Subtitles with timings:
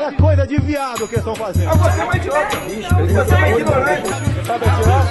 [0.00, 1.76] É coisa de viado que estão fazendo.
[1.76, 2.56] Você é uma idiota.
[2.56, 4.08] Você é uma ignorante.
[4.46, 5.06] Sabe atirar?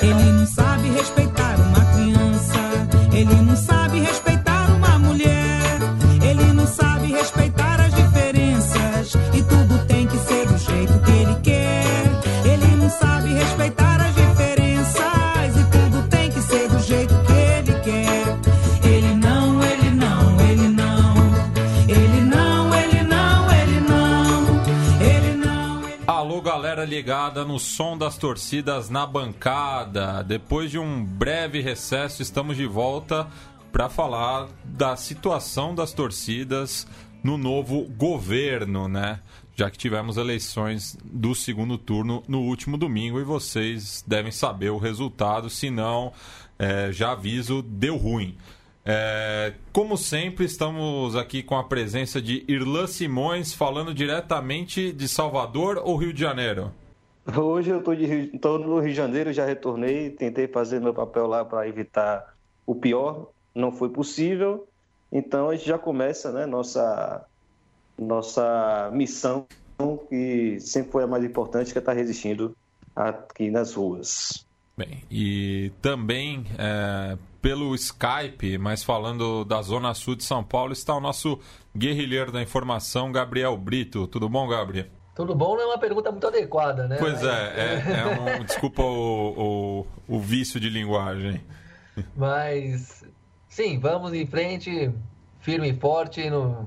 [0.00, 1.31] Ele não sabe respeitar
[26.92, 30.22] ligada no som das torcidas na bancada.
[30.22, 33.26] Depois de um breve recesso, estamos de volta
[33.72, 36.86] para falar da situação das torcidas
[37.24, 39.20] no novo governo, né?
[39.56, 44.76] Já que tivemos eleições do segundo turno no último domingo e vocês devem saber o
[44.76, 46.12] resultado, se não,
[46.58, 48.36] é, já aviso, deu ruim.
[48.84, 55.80] É, como sempre, estamos aqui com a presença de Irlan Simões, falando diretamente de Salvador
[55.82, 56.70] ou Rio de Janeiro?
[57.24, 61.68] Hoje eu estou no Rio de Janeiro, já retornei, tentei fazer meu papel lá para
[61.68, 62.34] evitar
[62.66, 64.66] o pior, não foi possível.
[65.10, 67.24] Então a gente já começa, né, nossa
[67.98, 69.46] nossa missão
[70.08, 72.56] que sempre foi a mais importante, que é estar resistindo
[72.94, 74.46] aqui nas ruas.
[74.76, 80.94] Bem, e também é, pelo Skype, mas falando da Zona Sul de São Paulo, está
[80.96, 81.38] o nosso
[81.76, 84.06] guerrilheiro da informação, Gabriel Brito.
[84.06, 84.86] Tudo bom, Gabriel?
[85.14, 86.96] Tudo bom não é uma pergunta muito adequada, né?
[86.98, 91.40] Pois é, é, é um, desculpa o, o, o vício de linguagem.
[92.16, 93.04] Mas,
[93.48, 94.90] sim, vamos em frente,
[95.40, 96.30] firme e forte.
[96.30, 96.66] Não,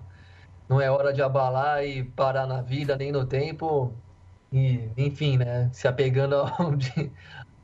[0.70, 3.92] não é hora de abalar e parar na vida, nem no tempo.
[4.54, 5.70] E, enfim, né?
[5.74, 7.12] Se apegando ao, de,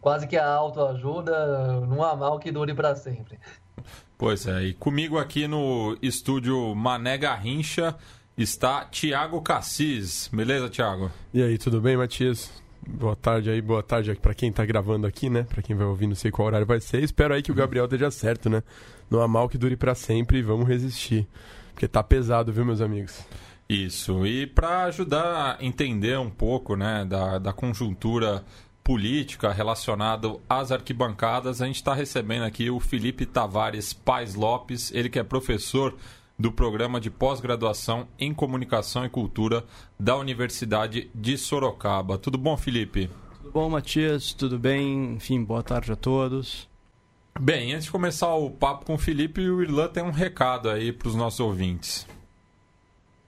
[0.01, 3.39] quase que a autoajuda, não há mal que dure para sempre.
[4.17, 7.95] Pois é, e comigo aqui no estúdio Mané Garrincha
[8.41, 10.29] está Tiago Cassis.
[10.33, 11.11] Beleza, Tiago?
[11.33, 12.51] E aí, tudo bem, Matias?
[12.87, 15.43] Boa tarde aí, boa tarde para quem tá gravando aqui, né?
[15.43, 17.03] Para quem vai ouvir, não sei qual horário vai ser.
[17.03, 18.63] Espero aí que o Gabriel esteja certo, né?
[19.09, 21.27] Não há mal que dure para sempre e vamos resistir.
[21.73, 23.23] Porque tá pesado, viu, meus amigos?
[23.69, 24.25] Isso.
[24.25, 28.43] E para ajudar a entender um pouco, né, da, da conjuntura
[28.83, 35.09] política relacionado às arquibancadas, a gente está recebendo aqui o Felipe Tavares Pais Lopes, ele
[35.09, 35.95] que é professor
[36.41, 39.63] do programa de pós-graduação em Comunicação e Cultura
[39.99, 42.17] da Universidade de Sorocaba.
[42.17, 43.11] Tudo bom, Felipe?
[43.37, 44.33] Tudo bom, Matias?
[44.33, 45.13] Tudo bem?
[45.13, 46.67] Enfim, boa tarde a todos.
[47.39, 50.91] Bem, antes de começar o papo com o Felipe, o Irlan tem um recado aí
[50.91, 52.07] para os nossos ouvintes.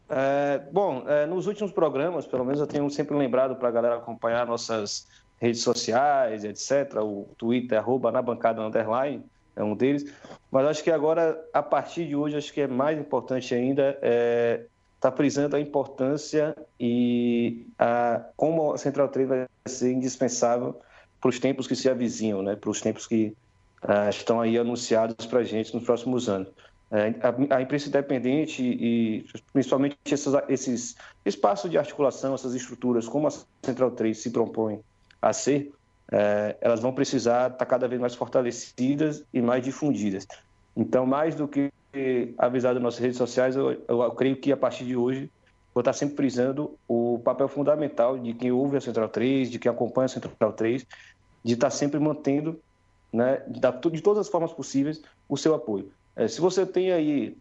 [0.09, 3.97] É, bom, é, nos últimos programas, pelo menos eu tenho sempre lembrado para a galera
[3.97, 5.07] acompanhar nossas
[5.37, 6.95] redes sociais, etc.
[7.03, 9.23] O Twitter, arroba na bancada underline,
[9.55, 10.05] é um deles.
[10.51, 14.65] Mas acho que agora, a partir de hoje, acho que é mais importante ainda é,
[14.99, 20.79] tá frisando a importância e a, como a Central 3 vai ser indispensável
[21.19, 22.55] para os tempos que se avizinham, né?
[22.55, 23.35] para os tempos que
[23.83, 26.47] uh, estão aí anunciados para a gente nos próximos anos.
[26.89, 33.27] Uh, a, a, imprensa independente e principalmente esses, esses espaços de articulação, essas estruturas, como
[33.27, 33.31] a
[33.61, 34.79] Central 3 se propõe
[35.21, 35.73] a ser,
[36.11, 40.27] é, elas vão precisar estar cada vez mais fortalecidas e mais difundidas.
[40.75, 41.71] Então, mais do que
[42.37, 45.31] avisar nas nossas redes sociais, eu, eu, eu, creio que a partir de hoje
[45.73, 49.71] vou estar sempre frisando o papel fundamental de quem ouve a Central 3, de quem
[49.71, 50.85] acompanha a Central 3,
[51.43, 52.59] de estar sempre mantendo,
[53.11, 55.91] né, de, todas as formas possíveis, o seu apoio.
[56.15, 57.37] É, se você tem aí,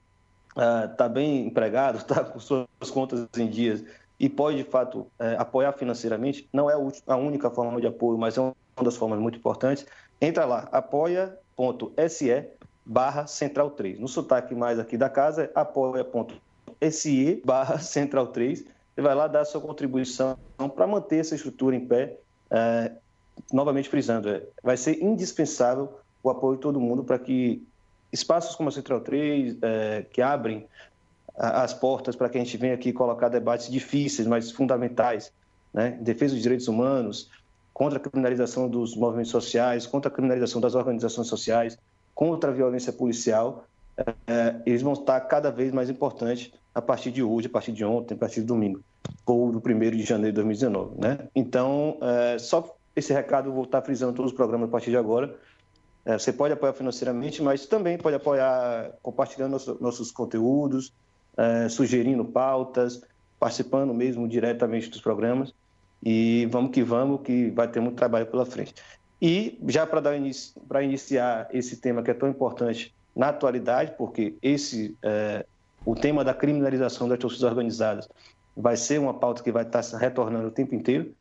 [0.90, 3.84] está uh, bem empregado, está com suas contas em dias
[4.22, 6.74] e pode, de fato, é, apoiar financeiramente, não é
[7.08, 9.84] a única forma de apoio, mas é uma das formas muito importantes,
[10.20, 12.46] entra lá, apoia.se
[12.86, 13.98] barra central 3.
[13.98, 18.64] No sotaque mais aqui da casa, é apoia.se barra central 3.
[18.94, 20.38] Você vai lá dar sua contribuição
[20.76, 22.16] para manter essa estrutura em pé.
[22.48, 22.92] É,
[23.52, 27.66] novamente frisando, é, vai ser indispensável o apoio de todo mundo para que
[28.12, 30.68] espaços como a Central 3, é, que abrem
[31.48, 35.32] as portas para que a gente venha aqui colocar debates difíceis, mas fundamentais,
[35.74, 35.98] né?
[36.00, 37.30] defesa dos direitos humanos,
[37.72, 41.76] contra a criminalização dos movimentos sociais, contra a criminalização das organizações sociais,
[42.14, 43.64] contra a violência policial,
[44.26, 47.84] é, eles vão estar cada vez mais importantes a partir de hoje, a partir de
[47.84, 48.80] ontem, a partir do domingo,
[49.26, 51.00] ou do 1 de janeiro de 2019.
[51.00, 51.18] Né?
[51.34, 54.96] Então, é, só esse recado eu vou estar frisando todos os programas a partir de
[54.96, 55.34] agora.
[56.04, 60.92] É, você pode apoiar financeiramente, mas também pode apoiar compartilhando nossos conteúdos,
[61.36, 63.02] é, sugerindo pautas,
[63.38, 65.54] participando mesmo diretamente dos programas.
[66.04, 68.74] E vamos que vamos, que vai ter muito trabalho pela frente.
[69.20, 75.46] E já para iniciar esse tema que é tão importante na atualidade, porque esse é,
[75.84, 78.08] o tema da criminalização das torcidas organizadas
[78.56, 81.14] vai ser uma pauta que vai estar retornando o tempo inteiro.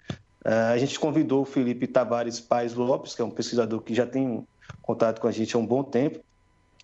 [0.46, 4.06] Uh, a gente convidou o Felipe Tavares Paes Lopes, que é um pesquisador que já
[4.06, 4.46] tem
[4.82, 6.20] contato com a gente há um bom tempo,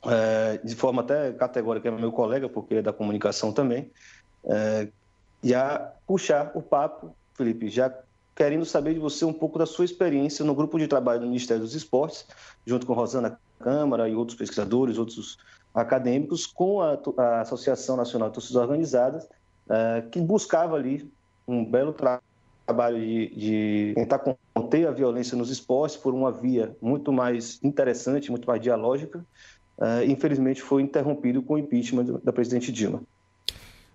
[0.07, 3.91] uh, de forma até categórica, é meu colega, porque é da comunicação também,
[5.43, 7.93] e a puxar o papo, Felipe, já
[8.37, 11.63] querendo saber de você um pouco da sua experiência no grupo de trabalho do Ministério
[11.63, 12.25] dos Esportes,
[12.65, 15.37] junto com Rosana Câmara e outros pesquisadores, outros
[15.73, 21.11] acadêmicos, com a, a Associação Nacional de Torcidas Organizadas, uh, que buscava ali
[21.47, 22.21] um belo tra
[22.65, 24.19] trabalho de, de, tentar
[24.53, 29.25] conter a violência nos esportes por uma via muito mais interessante, muito mais dialógica.
[29.77, 33.03] Uh, infelizmente foi interrompido com o impeachment da presidente Dilma.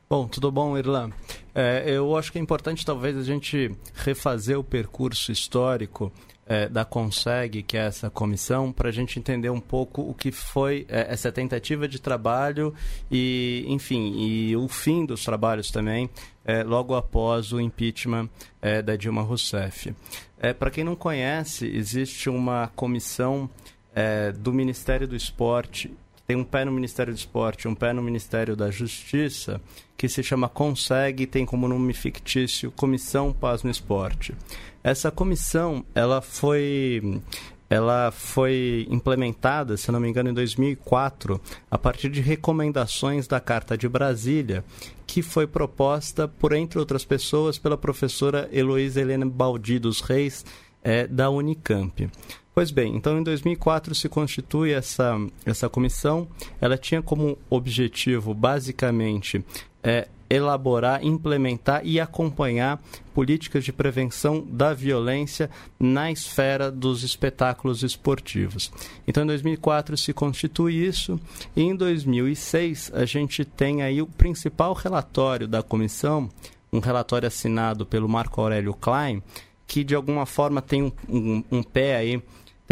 [0.08, 1.10] Bom, tudo bom, Irlan?
[1.54, 6.12] É, eu acho que é importante talvez a gente refazer o percurso histórico
[6.46, 10.30] é, da CONSEG, que é essa comissão, para a gente entender um pouco o que
[10.30, 12.74] foi é, essa tentativa de trabalho
[13.10, 16.10] e, enfim, e o fim dos trabalhos também,
[16.44, 18.28] é, logo após o impeachment
[18.60, 19.94] é, da Dilma Rousseff.
[20.38, 23.48] É, para quem não conhece, existe uma comissão
[23.94, 25.90] é, do Ministério do Esporte
[26.26, 29.60] tem um pé no Ministério do Esporte, um pé no Ministério da Justiça,
[29.96, 34.34] que se chama Consegue, tem como nome fictício Comissão Paz no Esporte.
[34.82, 37.20] Essa comissão, ela foi
[37.68, 41.40] ela foi implementada, se não me engano, em 2004,
[41.70, 44.62] a partir de recomendações da Carta de Brasília,
[45.06, 50.44] que foi proposta, por entre outras pessoas, pela professora Heloísa Helena Baldi dos Reis,
[50.82, 52.10] é, da Unicamp.
[52.54, 56.28] Pois bem, então em 2004 se constitui essa, essa comissão.
[56.60, 59.42] Ela tinha como objetivo, basicamente,
[59.82, 62.78] é, elaborar, implementar e acompanhar
[63.14, 65.48] políticas de prevenção da violência
[65.80, 68.70] na esfera dos espetáculos esportivos.
[69.06, 71.18] Então, em 2004 se constitui isso
[71.56, 76.28] e em 2006 a gente tem aí o principal relatório da comissão,
[76.70, 79.22] um relatório assinado pelo Marco Aurélio Klein,
[79.66, 82.22] que de alguma forma tem um, um, um pé aí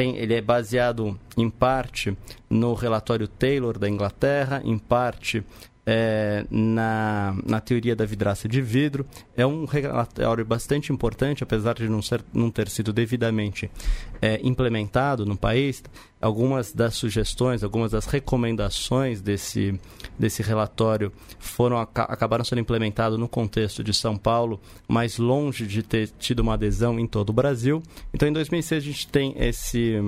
[0.00, 2.16] tem, ele é baseado em parte
[2.48, 5.44] no relatório Taylor da Inglaterra, em parte
[5.92, 9.04] é, na, na teoria da vidraça de vidro.
[9.36, 13.68] É um relatório bastante importante, apesar de não, ser, não ter sido devidamente
[14.22, 15.82] é, implementado no país.
[16.20, 19.80] Algumas das sugestões, algumas das recomendações desse,
[20.16, 26.08] desse relatório foram acabaram sendo implementadas no contexto de São Paulo, mas longe de ter
[26.20, 27.82] tido uma adesão em todo o Brasil.
[28.14, 30.00] Então, em 2006, a gente tem esse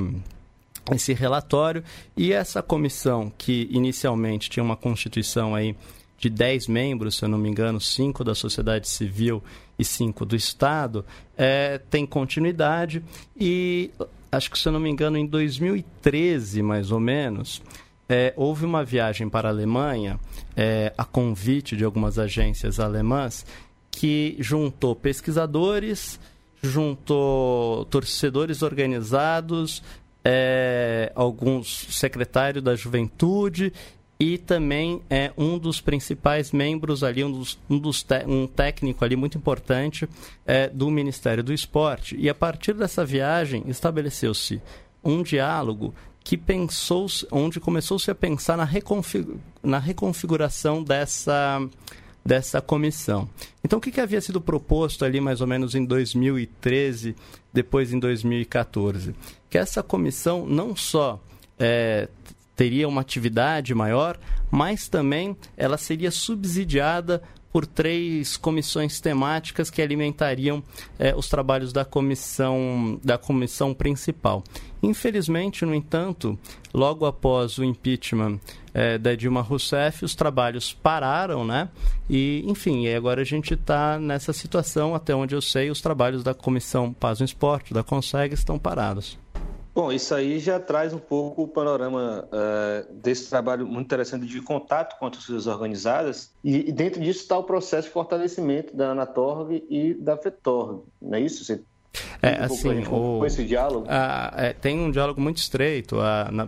[0.90, 1.84] esse relatório.
[2.17, 5.76] E essa comissão que inicialmente tinha uma constituição aí
[6.19, 9.43] de 10 membros, se eu não me engano, 5 da sociedade civil
[9.79, 11.05] e 5 do Estado,
[11.37, 13.02] é, tem continuidade.
[13.37, 13.90] E
[14.31, 17.62] acho que se eu não me engano em 2013 mais ou menos
[18.08, 20.19] é, houve uma viagem para a Alemanha
[20.56, 23.44] é, a convite de algumas agências alemãs
[23.90, 26.19] que juntou pesquisadores
[26.62, 29.82] juntou torcedores organizados,
[30.25, 33.73] é, alguns secretários da juventude
[34.19, 39.17] e também é um dos principais membros ali, um, dos, um, dos um técnico ali
[39.17, 40.09] muito importante
[40.47, 42.17] é, do Ministério do Esporte.
[42.17, 44.63] E a partir dessa viagem estabeleceu-se
[45.03, 45.93] um diálogo
[46.23, 49.27] que pensou, onde começou-se a pensar na, reconfig,
[49.61, 51.61] na reconfiguração dessa
[52.25, 53.29] dessa comissão.
[53.65, 57.17] Então, o que, que havia sido proposto ali mais ou menos em 2013,
[57.53, 59.15] depois em 2014?
[59.51, 61.21] Que essa comissão não só
[61.59, 62.09] é,
[62.56, 64.19] teria uma atividade maior,
[64.51, 70.63] mas também ela seria subsidiada por três comissões temáticas que alimentariam
[70.99, 74.43] é, os trabalhos da comissão, da comissão principal.
[74.82, 76.36] Infelizmente, no entanto,
[76.74, 78.41] logo após o impeachment
[78.74, 81.69] é, da Dilma Rousseff, os trabalhos pararam, né?
[82.10, 86.34] E, enfim, agora a gente está nessa situação, até onde eu sei, os trabalhos da
[86.34, 89.19] Comissão Paz no Esporte, da Conseg, estão parados.
[89.74, 94.43] Bom, isso aí já traz um pouco o panorama uh, desse trabalho muito interessante de
[94.43, 96.31] contato com as torcidas organizadas.
[96.44, 101.17] E, e dentro disso está o processo de fortalecimento da Anatorg e da FETORG, não
[101.17, 101.43] é isso?
[101.43, 101.62] Você
[102.20, 103.87] é, um assim, o, com esse diálogo?
[103.89, 105.96] É, tem um diálogo muito estreito.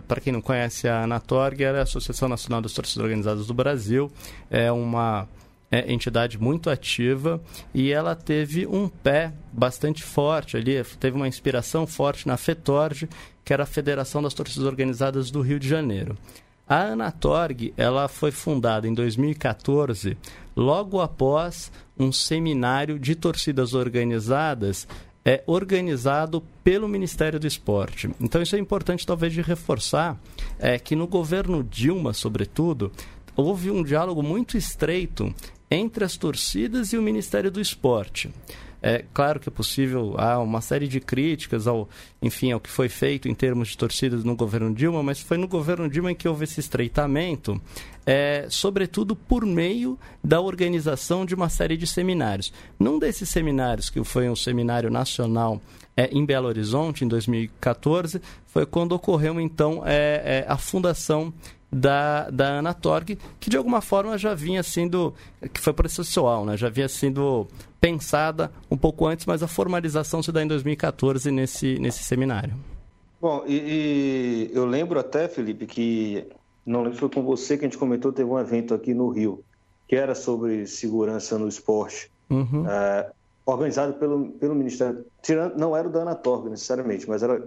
[0.07, 4.11] Para quem não conhece, a Anatorg é a Associação Nacional das Torcidas Organizadas do Brasil.
[4.49, 5.27] É uma
[5.71, 7.41] é, entidade muito ativa
[7.73, 13.09] e ela teve um pé bastante forte ali, teve uma inspiração forte na FETORG,
[13.43, 16.17] que era a Federação das Torcidas Organizadas do Rio de Janeiro.
[16.67, 20.17] A Anatorg ela foi fundada em 2014,
[20.55, 24.87] logo após um seminário de torcidas organizadas
[25.25, 28.09] é organizado pelo Ministério do Esporte.
[28.21, 30.21] Então isso é importante talvez de reforçar
[30.59, 32.91] é que no governo Dilma, sobretudo,
[33.35, 35.33] houve um diálogo muito estreito
[35.69, 38.29] entre as torcidas e o Ministério do Esporte.
[38.87, 41.89] É claro que é possível, há uma série de críticas ao,
[42.21, 45.47] enfim, ao que foi feito em termos de torcidas no governo Dilma, mas foi no
[45.47, 47.59] governo Dilma que houve esse estreitamento,
[48.05, 52.53] é, sobretudo por meio da organização de uma série de seminários.
[52.79, 55.59] Num desses seminários, que foi um seminário nacional
[55.97, 61.33] é, em Belo Horizonte, em 2014, foi quando ocorreu, então, é, é, a fundação
[61.71, 65.13] da, da Anatorg, que de alguma forma já vinha sendo,
[65.53, 66.55] que foi processual, né?
[66.55, 67.47] já vinha sendo
[67.81, 72.53] pensada um pouco antes, mas a formalização se dá em 2014 nesse, nesse seminário.
[73.19, 76.27] Bom, e, e eu lembro até, Felipe, que
[76.65, 79.09] não lembro se foi com você que a gente comentou, teve um evento aqui no
[79.09, 79.43] Rio,
[79.87, 82.67] que era sobre segurança no esporte, uhum.
[82.67, 83.11] é,
[83.45, 87.37] organizado pelo, pelo Ministério, tirando, não era o da Anatorg necessariamente, mas era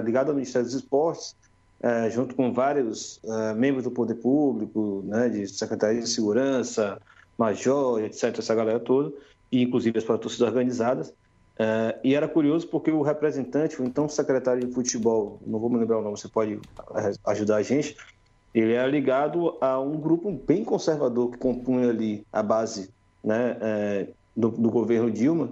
[0.00, 1.36] ligado ao Ministério dos Esportes,
[1.82, 6.98] é, junto com vários é, membros do poder público, né, de Secretaria de Segurança,
[7.36, 9.12] Major, etc., essa galera toda,
[9.50, 11.12] e inclusive as torcidas organizadas.
[11.58, 15.76] É, e era curioso porque o representante, o então secretário de futebol, não vou me
[15.78, 16.58] lembrar o nome, você pode
[17.26, 17.96] ajudar a gente,
[18.54, 22.90] ele era ligado a um grupo bem conservador que compunha ali a base
[23.24, 25.50] né, é, do, do, governo Dilma.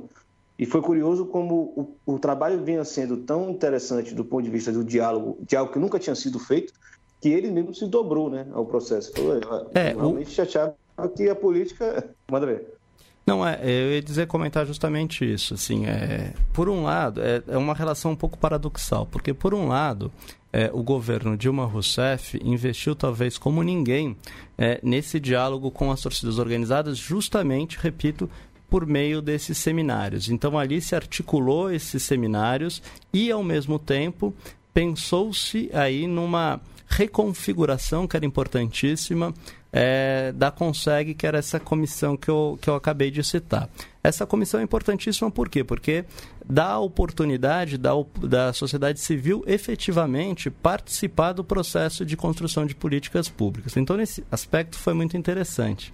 [0.58, 4.70] E foi curioso como o, o, trabalho vinha sendo tão interessante do ponto de vista
[4.70, 6.74] do diálogo, de algo que nunca tinha sido feito,
[7.20, 9.12] que ele mesmo se dobrou né, ao processo.
[9.12, 9.40] Falou,
[9.74, 10.42] é, realmente o...
[10.42, 10.74] achava
[11.16, 12.10] que a política.
[12.30, 12.80] Manda ver.
[13.26, 15.54] Não, é, eu ia dizer, comentar justamente isso.
[15.54, 19.68] Assim, é, por um lado, é, é uma relação um pouco paradoxal, porque, por um
[19.68, 20.10] lado,
[20.52, 24.16] é, o governo Dilma Rousseff investiu talvez como ninguém
[24.58, 28.28] é, nesse diálogo com as torcidas organizadas, justamente, repito,
[28.68, 30.28] por meio desses seminários.
[30.28, 34.34] Então ali se articulou esses seminários e, ao mesmo tempo,
[34.72, 39.32] pensou-se aí numa reconfiguração que era importantíssima
[39.72, 43.68] é, da Conseg, que era essa comissão que eu, que eu acabei de citar.
[44.02, 45.62] Essa comissão é importantíssima por quê?
[45.62, 46.04] Porque
[46.44, 53.28] dá a oportunidade da, da sociedade civil efetivamente participar do processo de construção de políticas
[53.28, 53.76] públicas.
[53.76, 55.92] Então, nesse aspecto, foi muito interessante.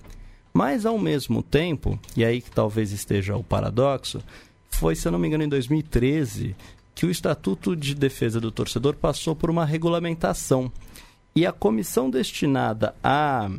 [0.53, 4.23] Mas, ao mesmo tempo, e aí que talvez esteja o paradoxo,
[4.71, 6.57] foi, se eu não me engano, em 2013
[6.95, 10.73] que o Estatuto de Defesa do Torcedor passou por uma regulamentação
[11.37, 13.51] e a comissão destinada a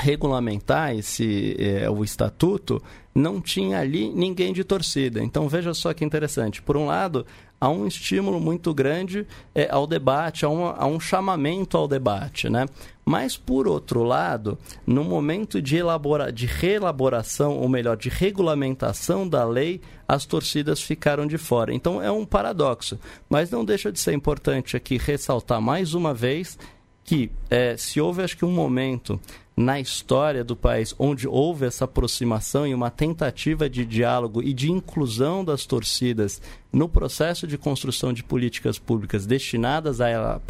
[0.00, 2.80] regulamentar esse é, o estatuto
[3.14, 5.22] não tinha ali ninguém de torcida.
[5.22, 6.60] Então veja só que interessante.
[6.62, 7.24] Por um lado,
[7.60, 12.50] há um estímulo muito grande é, ao debate, há, uma, há um chamamento ao debate,
[12.50, 12.66] né?
[13.06, 19.44] Mas, por outro lado, no momento de, elabora, de reelaboração, ou melhor, de regulamentação da
[19.44, 21.72] lei, as torcidas ficaram de fora.
[21.72, 22.98] Então, é um paradoxo.
[23.28, 26.58] Mas não deixa de ser importante aqui ressaltar mais uma vez
[27.04, 29.20] que é, se houve, acho que, um momento
[29.56, 34.70] na história do país onde houve essa aproximação e uma tentativa de diálogo e de
[34.70, 36.42] inclusão das torcidas
[36.72, 40.42] no processo de construção de políticas públicas destinadas a, ela,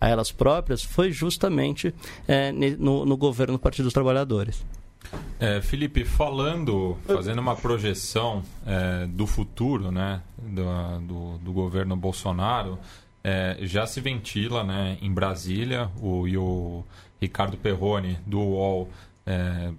[0.00, 1.92] a, elas próprias, foi justamente
[2.28, 4.64] é, no, no governo do Partido dos Trabalhadores.
[5.38, 12.78] É, Felipe, falando, fazendo uma projeção é, do futuro né, do, do, do governo Bolsonaro,
[13.24, 16.84] é, já se ventila né, em Brasília, o, e o
[17.20, 18.90] Ricardo Perrone, do UOL,
[19.24, 19.72] é,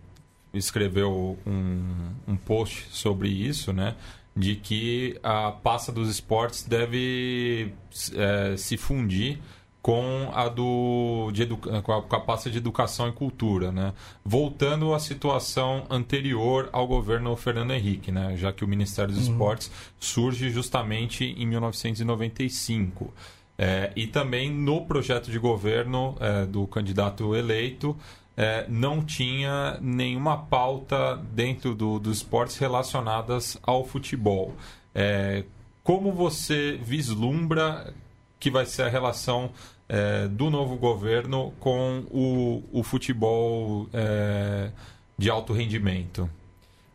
[0.51, 3.95] escreveu um, um post sobre isso, né?
[4.35, 7.71] De que a pasta dos esportes deve
[8.15, 9.39] é, se fundir
[9.85, 13.93] com a do de com, a, com a pasta de educação e cultura, né?
[14.25, 18.35] Voltando à situação anterior ao governo Fernando Henrique, né?
[18.35, 19.33] Já que o Ministério dos uhum.
[19.33, 23.13] Esportes surge justamente em 1995.
[23.59, 27.95] É, e também no projeto de governo é, do candidato eleito
[28.35, 34.55] é, não tinha nenhuma pauta dentro do, dos esportes relacionadas ao futebol.
[34.95, 35.43] É,
[35.83, 37.93] como você vislumbra
[38.39, 39.51] que vai ser a relação
[39.87, 44.71] é, do novo governo com o, o futebol é,
[45.17, 46.29] de alto rendimento?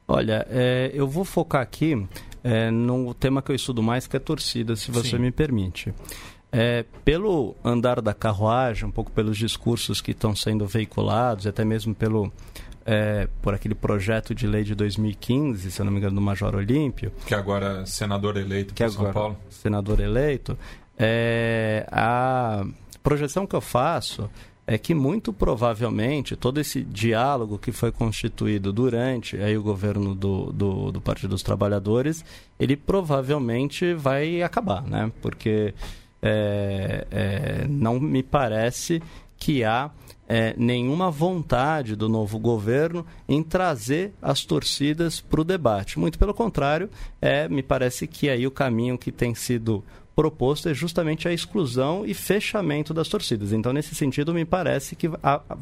[0.06, 2.06] Olha, é, eu vou focar aqui
[2.42, 5.18] é, no tema que eu estudo mais, que é torcida, se você Sim.
[5.18, 5.94] me permite.
[6.52, 11.94] É, pelo andar da carruagem, um pouco pelos discursos que estão sendo veiculados, até mesmo
[11.94, 12.32] pelo
[12.84, 16.54] é, por aquele projeto de lei de 2015, se eu não me engano, do Major
[16.56, 17.12] Olímpio.
[17.24, 19.36] Que agora é senador eleito que São Paulo.
[19.48, 20.58] Senador eleito.
[21.02, 22.62] É, a
[23.02, 24.28] projeção que eu faço
[24.66, 30.52] é que muito provavelmente todo esse diálogo que foi constituído durante aí o governo do,
[30.52, 32.22] do, do Partido dos Trabalhadores,
[32.58, 35.10] ele provavelmente vai acabar, né?
[35.22, 35.72] Porque
[36.20, 39.02] é, é, não me parece
[39.38, 39.90] que há
[40.28, 45.98] é, nenhuma vontade do novo governo em trazer as torcidas para o debate.
[45.98, 46.90] Muito pelo contrário,
[47.22, 49.82] é, me parece que aí o caminho que tem sido
[50.20, 53.54] proposto é justamente a exclusão e fechamento das torcidas.
[53.54, 55.56] Então, nesse sentido, me parece que a, a,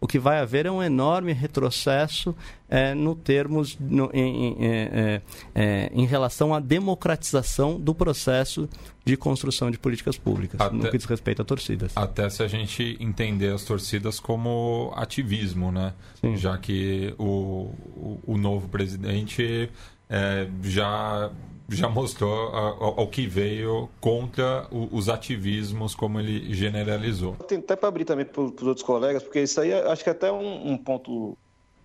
[0.00, 2.34] o que vai haver é um enorme retrocesso
[2.70, 5.22] é, no termos no, em, em, é,
[5.54, 8.66] é, em, relação à democratização do processo
[9.04, 11.92] de construção de políticas públicas até, no que diz respeito a torcidas.
[11.94, 15.92] Até se a gente entender as torcidas como ativismo, né?
[16.18, 16.34] Sim.
[16.34, 19.68] Já que o, o, o novo presidente
[20.08, 21.30] é, já
[21.68, 27.36] já mostrou ao, que veio contra os ativismos, como ele generalizou.
[27.40, 30.32] Até para abrir também para os outros colegas, porque isso aí acho que é até
[30.32, 31.36] um, um, ponto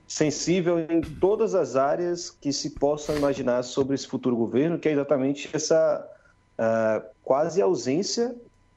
[0.07, 4.93] sensível em todas as áreas que se possam imaginar sobre esse futuro governo, que é
[4.93, 6.07] exatamente essa
[6.57, 8.33] uh, quase ausência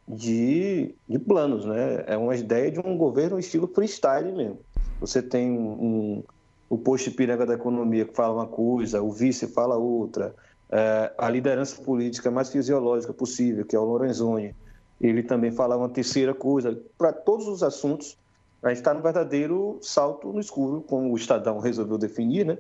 [0.09, 2.05] de, de planos, né?
[2.07, 4.59] É uma ideia de um governo estilo freestyle mesmo.
[5.01, 6.25] Você tem um,
[6.69, 10.35] o posto piranga da economia que fala uma coisa, o vice fala outra,
[10.71, 14.55] é, a liderança política mais fisiológica possível, que é o Lorenzoni,
[15.01, 16.79] ele também fala uma terceira coisa.
[16.97, 18.17] Para todos os assuntos,
[18.63, 22.59] a gente está no verdadeiro salto no escuro, como o Estadão resolveu definir, né?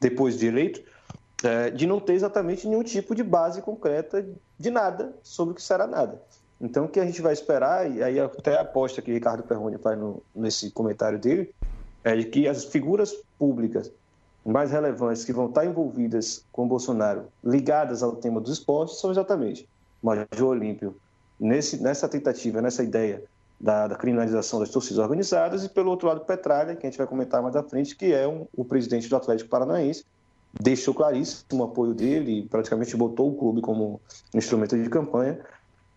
[0.00, 0.82] depois de eleito,
[1.44, 4.26] é, de não ter exatamente nenhum tipo de base concreta
[4.58, 6.20] de nada sobre o que será nada.
[6.60, 9.78] Então, o que a gente vai esperar, e aí até a aposta que Ricardo Perrone
[9.78, 11.54] faz no, nesse comentário dele,
[12.04, 13.90] é de que as figuras públicas
[14.44, 19.68] mais relevantes que vão estar envolvidas com Bolsonaro, ligadas ao tema dos esportes, são exatamente
[20.02, 20.96] Major Olímpio,
[21.38, 23.22] nesse, nessa tentativa, nessa ideia
[23.60, 27.06] da, da, criminalização das torcidas organizadas, e pelo outro lado, Petralha, que a gente vai
[27.06, 30.04] comentar mais à frente, que é um, o presidente do Atlético Paranaense,
[30.58, 34.00] deixou claríssimo o apoio dele praticamente botou o clube como
[34.34, 35.38] instrumento de campanha,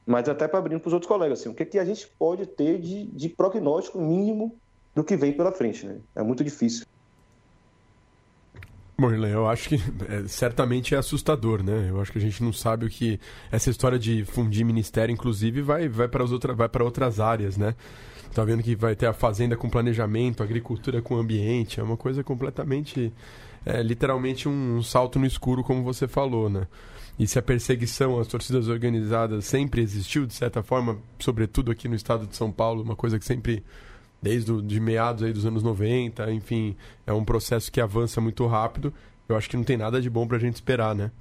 [0.05, 2.45] mas até para abrir para os outros colegas, assim, o que, que a gente pode
[2.45, 4.55] ter de, de prognóstico mínimo
[4.93, 5.97] do que vem pela frente, né?
[6.15, 6.85] É muito difícil.
[8.97, 9.75] Bom, eu acho que
[10.07, 11.87] é, certamente é assustador, né?
[11.89, 13.19] Eu acho que a gente não sabe o que
[13.51, 17.75] essa história de fundir ministério, inclusive, vai vai para outra, vai outras áreas, né?
[18.33, 22.23] Tá vendo que vai ter a fazenda com planejamento, agricultura com ambiente, é uma coisa
[22.23, 23.11] completamente,
[23.65, 26.67] é, literalmente um, um salto no escuro, como você falou, né?
[27.17, 31.95] E se a perseguição às torcidas organizadas sempre existiu, de certa forma, sobretudo aqui no
[31.95, 33.63] estado de São Paulo, uma coisa que sempre
[34.23, 38.93] desde de meados aí dos anos 90, enfim, é um processo que avança muito rápido.
[39.27, 41.11] Eu acho que não tem nada de bom para a gente esperar, né?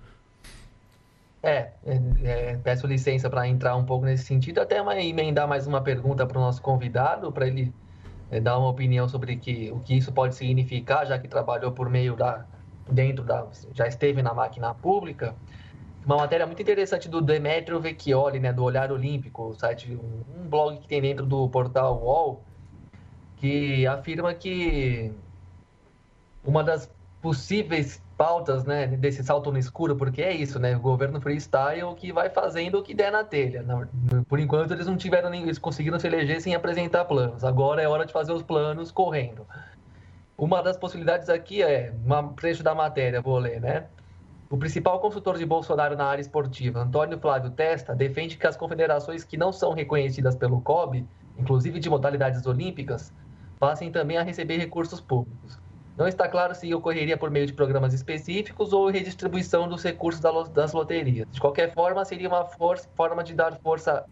[1.42, 5.80] É, é, é peço licença para entrar um pouco nesse sentido, até emendar mais uma
[5.80, 7.74] pergunta para o nosso convidado, para ele
[8.30, 11.90] é, dar uma opinião sobre que, o que isso pode significar, já que trabalhou por
[11.90, 12.46] meio da,
[12.88, 15.34] dentro da, já esteve na máquina pública.
[16.06, 20.78] Uma matéria muito interessante do Demetrio Vecchioli, né, do Olhar Olímpico, o site, um blog
[20.78, 22.44] que tem dentro do portal UOL,
[23.42, 25.10] que afirma que
[26.44, 26.88] uma das
[27.20, 30.76] possíveis pautas né, desse salto no escuro, porque é isso, né?
[30.76, 33.64] O governo freestyle que vai fazendo o que der na telha.
[34.28, 35.42] Por enquanto, eles não tiveram nem.
[35.42, 37.42] Eles conseguiram se eleger sem apresentar planos.
[37.42, 39.44] Agora é hora de fazer os planos correndo.
[40.38, 43.86] Uma das possibilidades aqui é, um trecho da matéria, vou ler, né?
[44.48, 49.24] O principal consultor de Bolsonaro na área esportiva, Antônio Flávio Testa, defende que as confederações
[49.24, 51.04] que não são reconhecidas pelo COB,
[51.36, 53.12] inclusive de modalidades olímpicas,
[53.62, 55.56] passem também a receber recursos públicos.
[55.96, 60.20] Não está claro se ocorreria por meio de programas específicos ou redistribuição dos recursos
[60.52, 61.28] das loterias.
[61.30, 64.04] De qualquer forma, seria uma força, forma de dar força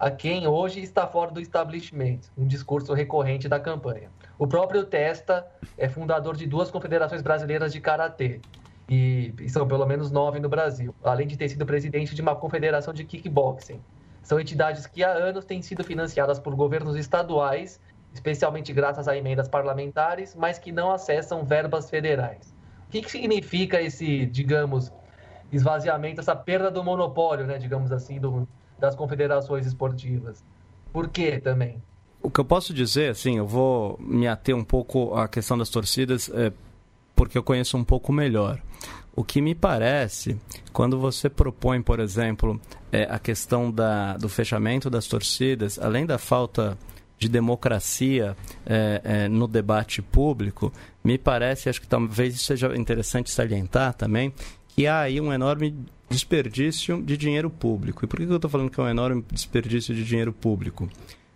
[0.00, 4.10] a quem hoje está fora do establishment, um discurso recorrente da campanha.
[4.36, 8.40] O próprio Testa é fundador de duas confederações brasileiras de karatê,
[8.90, 12.92] e, são pelo menos nove no Brasil, além de ter sido presidente de uma confederação
[12.92, 13.80] de kickboxing.
[14.24, 17.80] São entidades que há anos têm sido financiadas por governos estaduais
[18.12, 22.54] especialmente graças a emendas parlamentares, mas que não acessam verbas federais.
[22.86, 24.92] O que, que significa esse, digamos,
[25.52, 30.44] esvaziamento, essa perda do monopólio, né, digamos assim, do, das confederações esportivas?
[30.92, 31.82] Por quê também?
[32.22, 35.68] O que eu posso dizer, assim, eu vou me ater um pouco à questão das
[35.68, 36.52] torcidas, é,
[37.14, 38.60] porque eu conheço um pouco melhor.
[39.14, 40.38] O que me parece,
[40.72, 46.18] quando você propõe, por exemplo, é, a questão da, do fechamento das torcidas, além da
[46.18, 46.78] falta
[47.18, 53.94] de democracia é, é, no debate público, me parece, acho que talvez seja interessante salientar
[53.94, 54.32] também,
[54.68, 55.74] que há aí um enorme
[56.08, 58.04] desperdício de dinheiro público.
[58.04, 60.88] E por que eu estou falando que é um enorme desperdício de dinheiro público?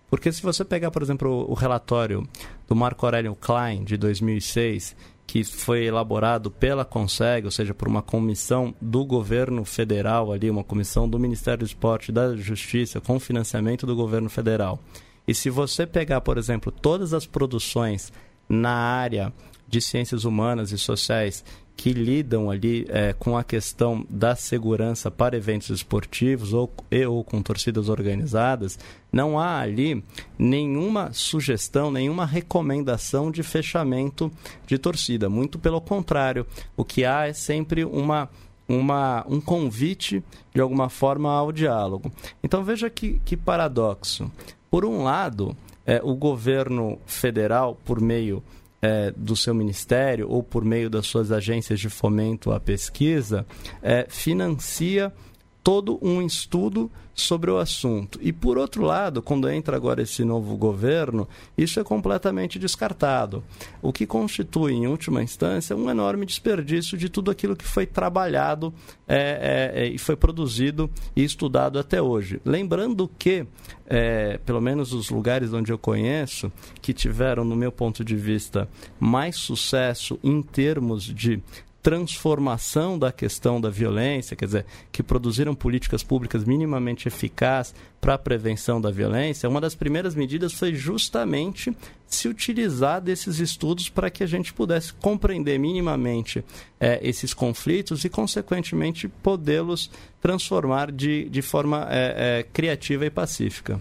[0.08, 2.28] Porque se você pegar, por exemplo, o relatório
[2.68, 4.94] do Marco Aurélio Klein, de 2006,
[5.26, 10.62] que foi elaborado pela CONSEG, ou seja, por uma comissão do governo federal ali, uma
[10.62, 14.78] comissão do Ministério do Esporte e da Justiça, com financiamento do governo federal,
[15.26, 18.12] E se você pegar, por exemplo, todas as produções
[18.48, 19.32] na área
[19.68, 25.36] de ciências humanas e sociais que lidam ali é, com a questão da segurança para
[25.36, 28.78] eventos esportivos ou, e, ou com torcidas organizadas,
[29.10, 30.04] não há ali
[30.38, 34.30] nenhuma sugestão, nenhuma recomendação de fechamento
[34.66, 35.30] de torcida.
[35.30, 38.28] Muito pelo contrário, o que há é sempre uma
[38.68, 42.10] uma, um convite, de alguma forma, ao diálogo.
[42.42, 44.30] Então veja que, que paradoxo.
[44.72, 45.54] Por um lado,
[45.84, 48.42] é, o governo federal, por meio
[48.80, 53.44] é, do seu ministério ou por meio das suas agências de fomento à pesquisa,
[53.82, 55.12] é, financia
[55.62, 58.18] todo um estudo sobre o assunto.
[58.22, 63.44] E por outro lado, quando entra agora esse novo governo, isso é completamente descartado.
[63.80, 68.72] O que constitui, em última instância, um enorme desperdício de tudo aquilo que foi trabalhado
[69.06, 72.40] é, é, é e foi produzido e estudado até hoje.
[72.44, 73.46] Lembrando que,
[73.86, 78.68] é, pelo menos os lugares onde eu conheço, que tiveram, no meu ponto de vista,
[78.98, 81.42] mais sucesso em termos de
[81.82, 88.18] transformação da questão da violência, quer dizer, que produziram políticas públicas minimamente eficazes para a
[88.18, 94.22] prevenção da violência, uma das primeiras medidas foi justamente se utilizar desses estudos para que
[94.22, 96.44] a gente pudesse compreender minimamente
[96.78, 99.90] é, esses conflitos e, consequentemente, podê-los
[100.20, 103.80] transformar de, de forma é, é, criativa e pacífica.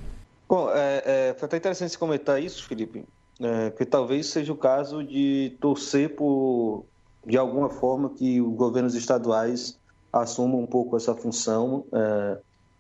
[0.50, 3.06] Bom, é, é, foi até interessante você comentar isso, Felipe,
[3.40, 6.86] é, que talvez seja o caso de torcer por
[7.26, 9.80] de alguma forma, que os governos estaduais
[10.12, 12.38] assumam um pouco essa função é,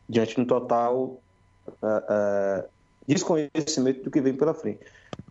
[0.10, 1.22] diante de um total
[1.82, 2.66] é, é,
[3.08, 4.80] desconhecimento do que vem pela frente.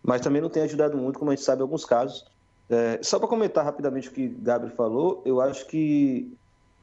[0.03, 2.25] Mas também não tem ajudado muito, como a gente sabe, em alguns casos.
[2.69, 6.33] É, só para comentar rapidamente o que Gabriel falou, eu acho que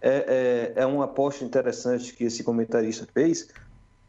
[0.02, 3.48] é, é, é uma aposta interessante que esse comentarista fez,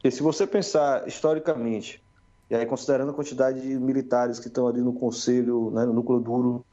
[0.00, 2.02] que se você pensar historicamente,
[2.50, 6.20] e aí considerando a quantidade de militares que estão ali no conselho, né, no núcleo
[6.20, 6.64] duro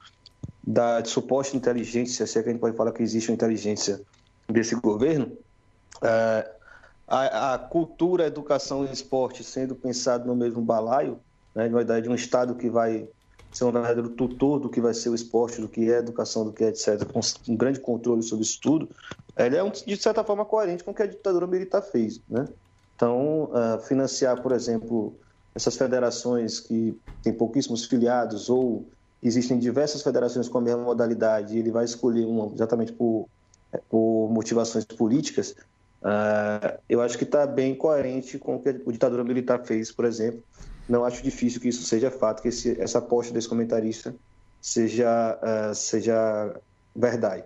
[0.65, 4.01] da suposta inteligência, se é que a gente pode falar que existe uma inteligência
[4.49, 5.37] desse governo,
[6.01, 6.51] é,
[7.07, 11.19] a, a, cultura, a educação e esporte sendo pensado no mesmo balaio,
[11.53, 13.07] né, na ideia de um Estado que vai
[13.51, 16.43] ser um verdadeiro tutor do que vai ser o esporte, do que é a educação,
[16.43, 18.89] do que é etc., com um grande controle sobre isso tudo,
[19.37, 22.19] ele é, um, de certa forma, coerente com o que a ditadura militar fez.
[22.27, 22.47] Né?
[22.95, 25.15] Então, uh, financiar, por exemplo,
[25.53, 28.85] essas federações que têm pouquíssimos filiados ou
[29.21, 33.27] existem diversas federações com a mesma modalidade e ele vai escolher uma exatamente por,
[33.71, 35.55] é, por motivações políticas,
[36.01, 40.05] uh, eu acho que está bem coerente com o que a ditadura militar fez, por
[40.05, 40.43] exemplo.
[40.87, 44.13] Não acho difícil que isso seja fato, que esse, essa aposta desse comentarista
[44.61, 46.55] seja, uh, seja
[46.95, 47.43] verdade.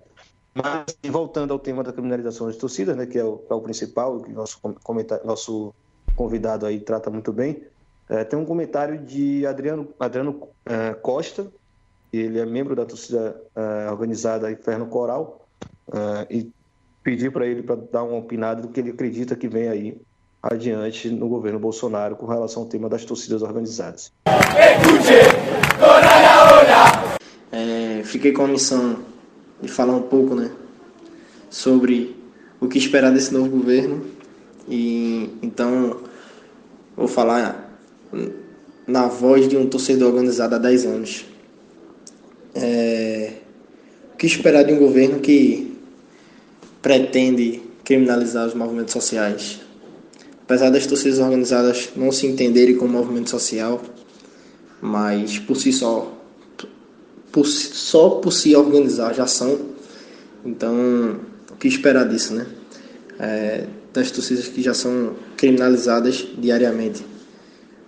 [0.53, 4.19] Mas, voltando ao tema da criminalização das torcidas, né, que é o, é o principal,
[4.19, 4.59] que nosso,
[5.23, 5.73] nosso
[6.15, 7.63] convidado aí trata muito bem,
[8.09, 11.51] é, tem um comentário de Adriano, Adriano é, Costa,
[12.11, 15.47] ele é membro da torcida uh, organizada Inferno Coral,
[15.87, 16.51] uh, e
[17.03, 20.01] pedir para ele para dar uma opinada do que ele acredita que vem aí
[20.41, 24.11] adiante no governo Bolsonaro com relação ao tema das torcidas organizadas.
[27.51, 28.99] É, fiquei com a missão
[29.61, 30.51] de falar um pouco né,
[31.49, 32.15] sobre
[32.59, 34.05] o que esperar desse novo governo
[34.67, 36.01] e então
[36.95, 37.69] vou falar
[38.85, 41.25] na voz de um torcedor organizado há 10 anos.
[42.55, 43.33] É,
[44.13, 45.77] o que esperar de um governo que
[46.81, 49.59] pretende criminalizar os movimentos sociais?
[50.43, 53.81] Apesar das torcidas organizadas não se entenderem como movimento social,
[54.81, 56.11] mas por si só,
[57.31, 59.59] por, só por se organizar já são.
[60.43, 61.19] Então,
[61.51, 62.47] o que esperar disso, né?
[63.19, 67.05] É, das torcidas que já são criminalizadas diariamente,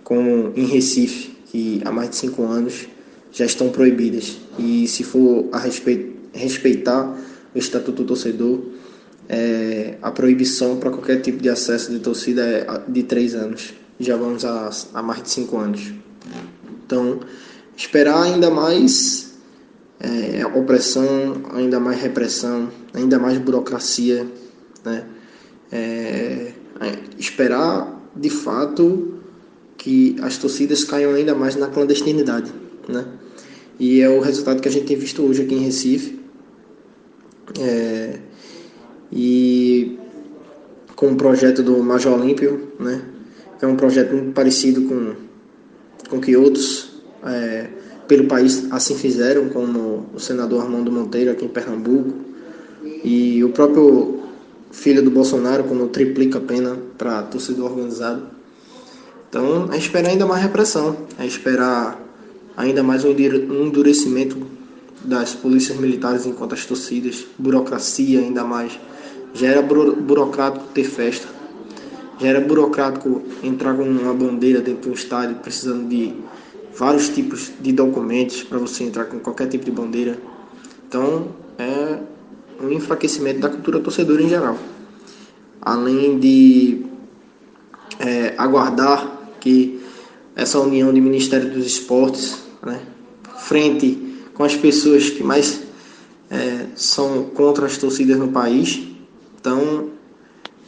[0.04, 2.86] como em Recife, que há mais de cinco anos
[3.32, 4.38] já estão proibidas.
[4.58, 7.18] E se for a respeitar
[7.54, 8.60] o Estatuto do Torcedor,
[9.28, 13.72] é, a proibição para qualquer tipo de acesso de torcida é de três anos.
[13.98, 15.92] Já vamos a, a mais de cinco anos.
[16.84, 17.20] Então,
[17.76, 19.34] esperar ainda mais
[20.00, 24.26] é, opressão, ainda mais repressão, ainda mais burocracia,
[24.84, 25.06] né?
[25.70, 29.20] É, é esperar de fato
[29.78, 32.52] que as torcidas caiam ainda mais na clandestinidade,
[32.88, 33.06] né?
[33.78, 36.20] E é o resultado que a gente tem visto hoje aqui em Recife.
[37.60, 38.18] É,
[39.10, 39.98] e
[40.96, 43.02] com o projeto do Major Olímpio, né?
[43.60, 45.14] É um projeto muito parecido com,
[46.08, 47.68] com que outros é,
[48.08, 52.12] pelo país assim fizeram, como o senador Armando Monteiro aqui em Pernambuco.
[53.04, 54.20] E o próprio
[54.72, 58.22] filho do Bolsonaro, quando triplica a pena para torcedor organizado.
[59.28, 62.00] Então, é esperar ainda mais repressão, é esperar
[62.62, 64.36] ainda mais um endurecimento
[65.04, 68.78] das polícias militares enquanto as torcidas, burocracia ainda mais.
[69.34, 71.26] Já era burocrático ter festa,
[72.20, 76.14] já era burocrático entrar com uma bandeira dentro de um estádio precisando de
[76.76, 80.16] vários tipos de documentos para você entrar com qualquer tipo de bandeira.
[80.86, 81.98] Então, é
[82.62, 84.56] um enfraquecimento da cultura torcedora em geral.
[85.60, 86.86] Além de
[87.98, 89.80] é, aguardar que
[90.36, 92.80] essa união de Ministério dos Esportes, né,
[93.38, 93.98] frente
[94.34, 95.62] com as pessoas que mais
[96.30, 98.80] é, são contra as torcidas no país.
[99.40, 99.90] Então,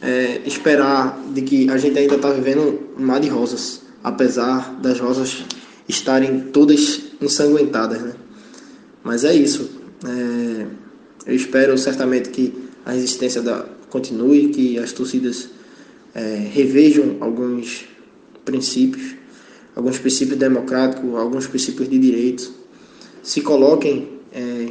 [0.01, 4.99] é, esperar de que a gente ainda está vivendo um mar de rosas, apesar das
[4.99, 5.43] rosas
[5.87, 8.13] estarem todas ensanguentadas, né?
[9.03, 9.69] Mas é isso.
[10.05, 10.65] É,
[11.27, 12.53] eu espero certamente que
[12.85, 15.49] a resistência da, continue, que as torcidas
[16.13, 17.85] é, revejam alguns
[18.43, 19.15] princípios,
[19.75, 22.51] alguns princípios democráticos, alguns princípios de direitos,
[23.21, 24.69] se coloquem é,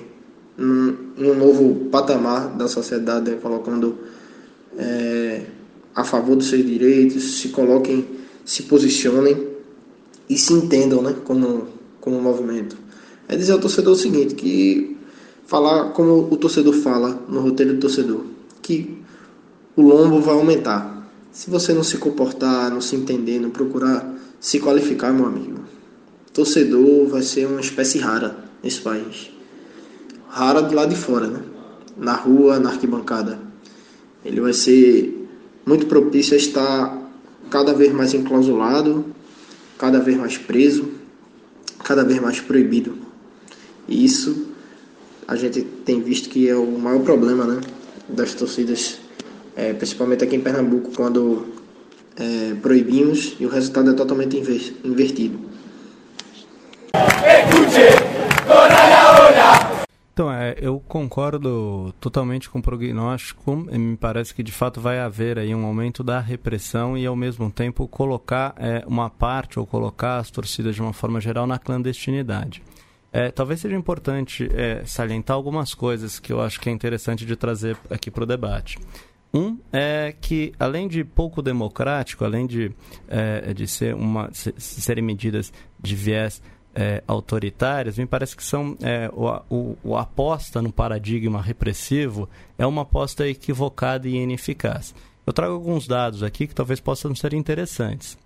[0.57, 3.99] num, um novo patamar da sociedade, né, colocando
[4.79, 5.43] é,
[5.95, 8.07] a favor dos seus direitos, se coloquem,
[8.45, 9.49] se posicionem
[10.29, 11.69] e se entendam né, como,
[12.01, 12.77] como movimento.
[13.29, 14.97] É dizer ao torcedor o seguinte, que
[15.47, 18.25] falar como o torcedor fala no roteiro do torcedor,
[18.62, 18.99] que
[19.77, 21.11] o lombo vai aumentar.
[21.33, 25.61] Se você não se comportar, não se entender, não procurar se qualificar, meu amigo,
[26.33, 29.31] torcedor vai ser uma espécie rara nesse país.
[30.29, 31.42] Rara do lado de fora, né?
[31.97, 33.38] Na rua, na arquibancada.
[34.25, 35.29] Ele vai ser
[35.64, 37.11] muito propício a estar
[37.51, 39.05] cada vez mais enclausulado,
[39.79, 40.88] cada vez mais preso,
[41.85, 42.97] cada vez mais proibido.
[43.87, 44.49] E isso
[45.27, 47.61] a gente tem visto que é o maior problema, né?
[48.09, 48.99] Das torcidas
[49.57, 51.47] é, principalmente aqui em Pernambuco, quando
[52.16, 54.37] é, proibimos e o resultado é totalmente
[54.85, 55.38] invertido.
[60.14, 63.57] Então, é, eu concordo totalmente com o prognóstico.
[63.57, 67.50] Me parece que de fato vai haver aí um aumento da repressão e, ao mesmo
[67.50, 72.62] tempo, colocar é, uma parte ou colocar as torcidas de uma forma geral na clandestinidade.
[73.12, 77.35] É, talvez seja importante é, salientar algumas coisas que eu acho que é interessante de
[77.35, 78.79] trazer aqui para o debate.
[79.35, 82.70] Um é que, além de pouco democrático, além de,
[83.09, 86.40] é, de ser uma, se, serem medidas de viés
[86.73, 92.64] é, autoritárias, me parece que são é, o, o, o, aposta no paradigma repressivo é
[92.64, 94.94] uma aposta equivocada e ineficaz.
[95.27, 98.16] Eu trago alguns dados aqui que talvez possam ser interessantes.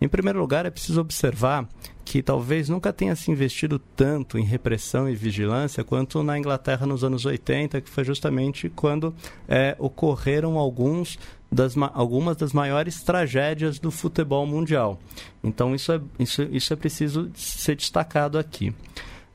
[0.00, 1.68] Em primeiro lugar, é preciso observar
[2.04, 7.04] que talvez nunca tenha se investido tanto em repressão e vigilância quanto na Inglaterra nos
[7.04, 9.14] anos 80, que foi justamente quando
[9.48, 11.18] é, ocorreram alguns
[11.50, 14.98] das, algumas das maiores tragédias do futebol mundial.
[15.44, 18.74] Então, isso é, isso, isso é preciso ser destacado aqui.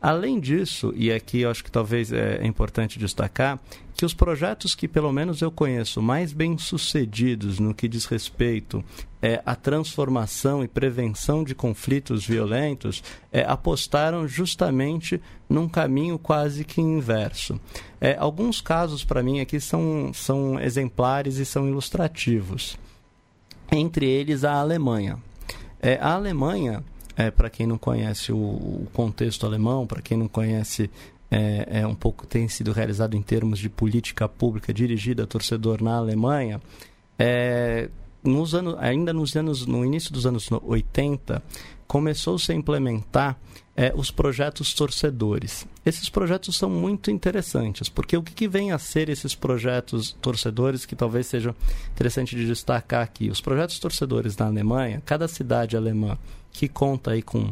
[0.01, 3.59] Além disso, e aqui eu acho que talvez é importante destacar,
[3.95, 8.85] que os projetos que pelo menos eu conheço mais bem sucedidos no que diz respeito
[9.19, 16.79] é, à transformação e prevenção de conflitos violentos é, apostaram justamente num caminho quase que
[16.79, 17.59] inverso.
[17.99, 22.77] É, alguns casos para mim aqui são, são exemplares e são ilustrativos.
[23.71, 25.17] Entre eles a Alemanha.
[25.81, 26.83] É, a Alemanha
[27.17, 30.89] é, para quem não conhece o, o contexto alemão, para quem não conhece
[31.29, 35.81] é, é, um pouco tem sido realizado em termos de política pública dirigida a torcedor
[35.81, 36.61] na Alemanha,
[37.19, 37.89] é,
[38.23, 41.41] nos anos, ainda nos anos, no início dos anos 80,
[41.87, 43.37] começou-se a implementar
[43.75, 45.67] é, os projetos torcedores.
[45.85, 50.85] Esses projetos são muito interessantes, porque o que, que, vem a ser esses projetos torcedores
[50.85, 51.55] que talvez seja
[51.91, 53.29] interessante de destacar aqui?
[53.29, 56.17] Os projetos torcedores na Alemanha, cada cidade alemã
[56.57, 57.51] que conta aí com,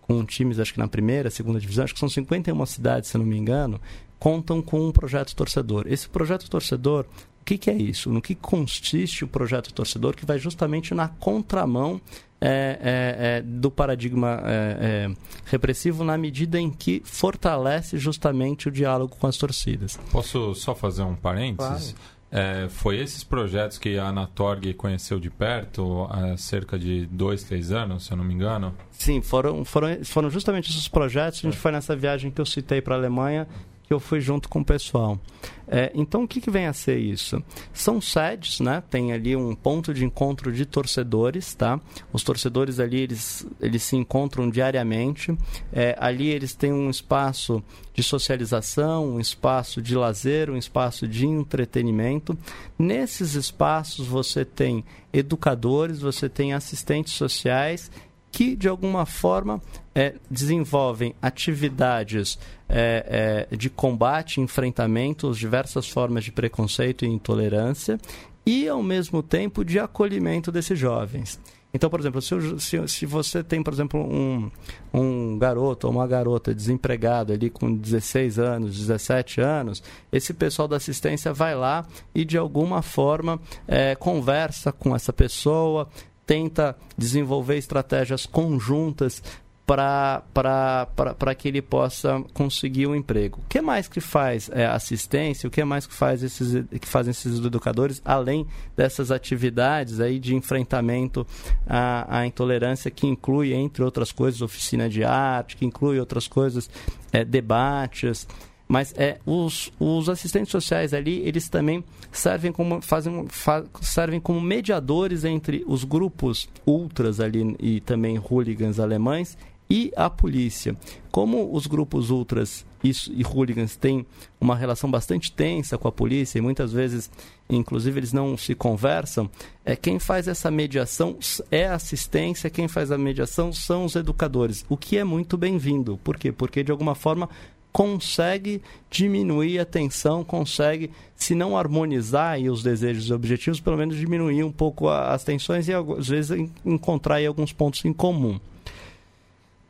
[0.00, 3.26] com times, acho que na primeira, segunda divisão, acho que são 51 cidades, se não
[3.26, 3.80] me engano,
[4.16, 5.86] contam com um projeto torcedor.
[5.88, 7.04] Esse projeto torcedor,
[7.40, 8.10] o que, que é isso?
[8.10, 12.00] No que consiste o projeto torcedor, que vai justamente na contramão
[12.40, 18.70] é, é, é, do paradigma é, é, repressivo na medida em que fortalece justamente o
[18.70, 19.98] diálogo com as torcidas.
[20.12, 21.92] Posso só fazer um parênteses?
[21.92, 22.13] Claro.
[22.36, 27.70] É, foi esses projetos que a Anatorg conheceu de perto há cerca de dois, três
[27.70, 28.74] anos, se eu não me engano?
[28.90, 31.38] Sim, foram, foram, foram justamente esses projetos.
[31.38, 33.46] A gente foi nessa viagem que eu citei para a Alemanha
[33.94, 35.18] eu fui junto com o pessoal.
[35.66, 37.42] É, então, o que, que vem a ser isso?
[37.72, 38.82] São sedes, né?
[38.90, 41.80] Tem ali um ponto de encontro de torcedores, tá?
[42.12, 45.36] Os torcedores ali, eles, eles se encontram diariamente.
[45.72, 47.62] É, ali eles têm um espaço
[47.94, 52.36] de socialização, um espaço de lazer, um espaço de entretenimento.
[52.78, 57.90] Nesses espaços você tem educadores, você tem assistentes sociais
[58.34, 59.62] que de alguma forma
[59.94, 62.36] é, desenvolvem atividades
[62.68, 67.96] é, é, de combate, enfrentamento às diversas formas de preconceito e intolerância
[68.44, 71.38] e, ao mesmo tempo, de acolhimento desses jovens.
[71.72, 74.50] Então, por exemplo, se, se, se, você tem, por exemplo, um,
[74.92, 79.80] um garoto ou uma garota desempregado ali com 16 anos, 17 anos,
[80.12, 85.88] esse pessoal da assistência vai lá e, de alguma forma, é, conversa com essa pessoa,
[86.26, 89.22] tenta desenvolver estratégias conjuntas
[89.66, 93.40] para que ele possa conseguir um emprego.
[93.40, 95.48] O que mais que faz é, assistência?
[95.48, 100.34] O que mais que, faz esses, que fazem esses educadores, além dessas atividades aí de
[100.34, 101.26] enfrentamento
[101.66, 106.68] à, à intolerância, que inclui, entre outras coisas, oficina de arte, que inclui outras coisas,
[107.10, 108.26] é, debates,
[108.66, 114.40] mas é, os, os assistentes sociais ali, eles também servem como, fazem, fa, servem como
[114.40, 119.36] mediadores entre os grupos ultras ali e também hooligans alemães
[119.68, 120.76] e a polícia.
[121.10, 124.04] Como os grupos ultras e, e hooligans têm
[124.40, 127.10] uma relação bastante tensa com a polícia e muitas vezes,
[127.48, 129.30] inclusive, eles não se conversam,
[129.64, 131.16] é quem faz essa mediação
[131.50, 135.98] é a assistência, quem faz a mediação são os educadores, o que é muito bem-vindo.
[136.02, 136.30] Por quê?
[136.30, 137.28] Porque de alguma forma
[137.74, 144.44] consegue diminuir a tensão, consegue, se não harmonizar os desejos e objetivos, pelo menos diminuir
[144.44, 148.38] um pouco as tensões e às vezes encontrar alguns pontos em comum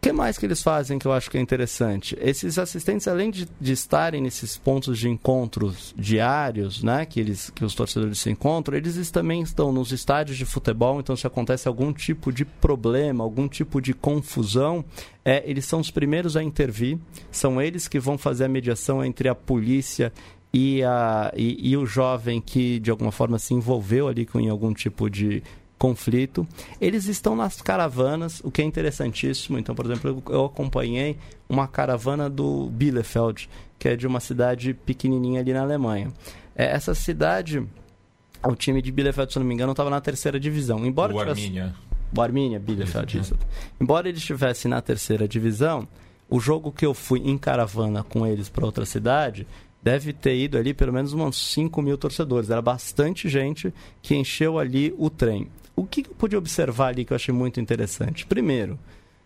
[0.04, 2.14] que mais que eles fazem que eu acho que é interessante?
[2.20, 7.64] Esses assistentes, além de, de estarem nesses pontos de encontros diários, né, que, eles, que
[7.64, 11.90] os torcedores se encontram, eles também estão nos estádios de futebol, então se acontece algum
[11.90, 14.84] tipo de problema, algum tipo de confusão,
[15.24, 16.98] é, eles são os primeiros a intervir,
[17.30, 20.12] são eles que vão fazer a mediação entre a polícia
[20.52, 24.74] e, a, e, e o jovem que de alguma forma se envolveu ali com algum
[24.74, 25.42] tipo de
[25.78, 26.46] conflito.
[26.80, 29.58] Eles estão nas caravanas, o que é interessantíssimo.
[29.58, 31.16] Então, por exemplo, eu acompanhei
[31.48, 36.12] uma caravana do Bielefeld, que é de uma cidade pequenininha ali na Alemanha.
[36.54, 37.66] É, essa cidade,
[38.42, 40.84] o time de Bielefeld, se não me engano, estava na terceira divisão.
[40.86, 41.40] Embora o tivesse...
[42.58, 43.36] O Bielefeld, isso.
[43.80, 45.88] Embora eles estivessem na terceira divisão,
[46.30, 49.46] o jogo que eu fui em caravana com eles para outra cidade
[49.82, 52.48] deve ter ido ali pelo menos uns 5 mil torcedores.
[52.48, 55.48] Era bastante gente que encheu ali o trem.
[56.02, 58.26] Que eu pude observar ali que eu achei muito interessante?
[58.26, 58.76] Primeiro,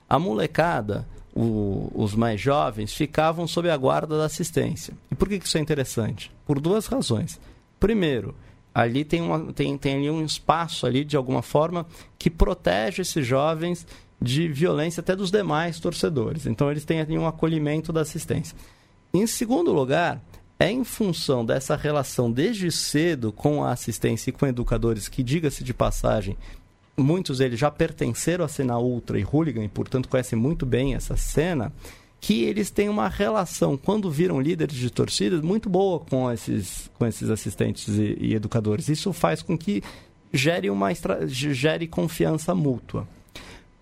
[0.07, 4.93] a molecada, o, os mais jovens, ficavam sob a guarda da assistência.
[5.11, 6.31] E por que isso é interessante?
[6.45, 7.41] Por duas razões.
[7.81, 8.35] Primeiro,
[8.75, 11.87] ali tem, uma, tem, tem ali um espaço ali, de alguma forma,
[12.19, 13.87] que protege esses jovens
[14.21, 16.45] de violência até dos demais torcedores.
[16.45, 18.55] Então, eles têm ali um acolhimento da assistência.
[19.15, 20.21] Em segundo lugar,
[20.61, 25.63] é em função dessa relação desde cedo com a assistência e com educadores, que, diga-se
[25.63, 26.37] de passagem,
[26.99, 31.17] muitos deles já pertenceram à cena ultra e hooligan e, portanto, conhecem muito bem essa
[31.17, 31.73] cena,
[32.21, 37.07] que eles têm uma relação, quando viram líderes de torcidas, muito boa com esses, com
[37.07, 38.89] esses assistentes e, e educadores.
[38.89, 39.83] Isso faz com que
[40.33, 40.89] gere, uma
[41.27, 43.07] gere confiança mútua.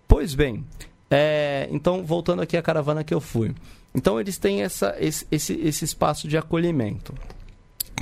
[0.07, 0.63] Pois bem,
[1.09, 3.53] é, então, voltando aqui à caravana que eu fui.
[3.93, 7.13] Então eles têm essa, esse, esse, esse espaço de acolhimento.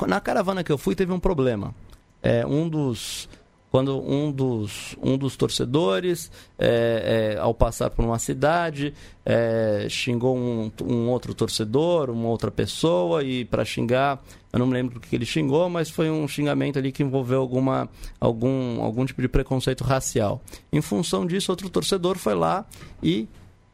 [0.07, 1.73] Na caravana que eu fui teve um problema.
[2.21, 3.29] É, um dos
[3.75, 8.93] quando um dos, um dos torcedores, é, é, ao passar por uma cidade,
[9.25, 14.71] é, xingou um, um, outro torcedor, uma outra pessoa, e para xingar, eu não me
[14.75, 19.05] lembro o que ele xingou, mas foi um xingamento ali que envolveu alguma, algum, algum
[19.05, 20.41] tipo de preconceito racial.
[20.71, 22.65] Em função disso, outro torcedor foi lá
[23.03, 23.27] e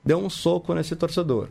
[0.04, 1.48] deu um soco nesse torcedor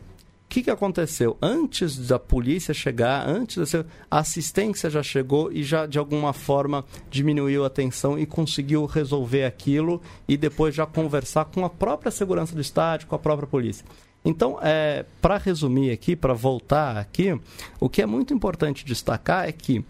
[0.51, 1.37] que, que aconteceu?
[1.41, 6.83] Antes da polícia chegar, antes da a assistência já chegou e já de alguma forma
[7.09, 12.53] diminuiu a tensão e conseguiu resolver aquilo e depois já conversar com a própria segurança
[12.53, 13.85] do estádio, com a própria polícia.
[14.25, 17.39] Então, é, para resumir aqui, para voltar aqui,
[17.79, 19.85] o que é muito importante destacar é que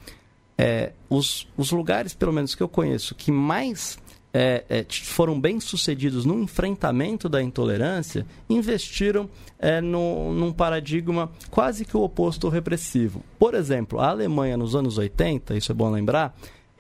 [0.60, 3.98] é, os, os lugares, pelo menos que eu conheço, que mais
[4.34, 9.30] é, é, foram bem sucedidos no enfrentamento da intolerância, investiram
[9.60, 13.24] é, no, num paradigma quase que o oposto repressivo.
[13.38, 16.36] Por exemplo, a Alemanha nos anos 80, isso é bom lembrar,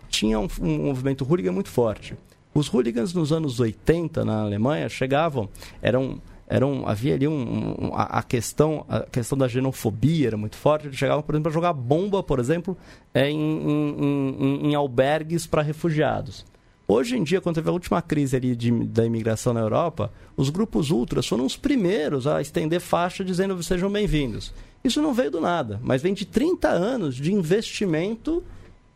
[0.09, 2.15] tinha um, um movimento hooligan muito forte.
[2.53, 5.49] Os hooligans nos anos 80 na Alemanha chegavam,
[5.81, 10.57] eram era um, havia ali um, um, a, questão, a questão da xenofobia era muito
[10.57, 10.85] forte.
[10.85, 12.75] Eles chegavam, por exemplo, a jogar bomba, por exemplo,
[13.13, 16.45] é, em, em, em albergues para refugiados.
[16.93, 20.49] Hoje em dia, quando teve a última crise ali de, da imigração na Europa, os
[20.49, 24.53] grupos ultras foram os primeiros a estender faixa dizendo sejam bem-vindos.
[24.83, 28.43] Isso não veio do nada, mas vem de 30 anos de investimento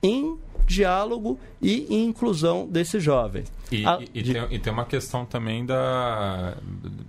[0.03, 0.37] em
[0.67, 3.49] diálogo e inclusão desses jovens.
[3.71, 4.33] E, a, e, de...
[4.33, 6.57] tem, e, tem, uma questão também da,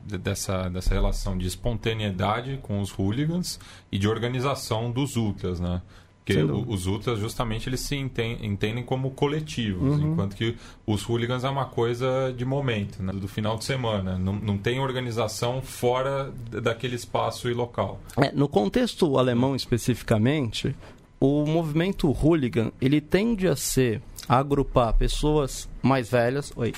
[0.04, 3.58] dessa, dessa relação de espontaneidade com os hooligans
[3.90, 5.82] e de organização dos ultras, né?
[6.26, 10.12] Porque os ultras, justamente, eles se entendem como coletivos, uhum.
[10.12, 13.12] enquanto que os hooligans é uma coisa de momento, né?
[13.12, 14.18] do final de semana.
[14.18, 18.00] Não, não tem organização fora daquele espaço e local.
[18.16, 20.74] É, no contexto alemão, especificamente,
[21.20, 26.52] o movimento hooligan, ele tende a ser, a agrupar pessoas mais velhas...
[26.56, 26.72] Oi...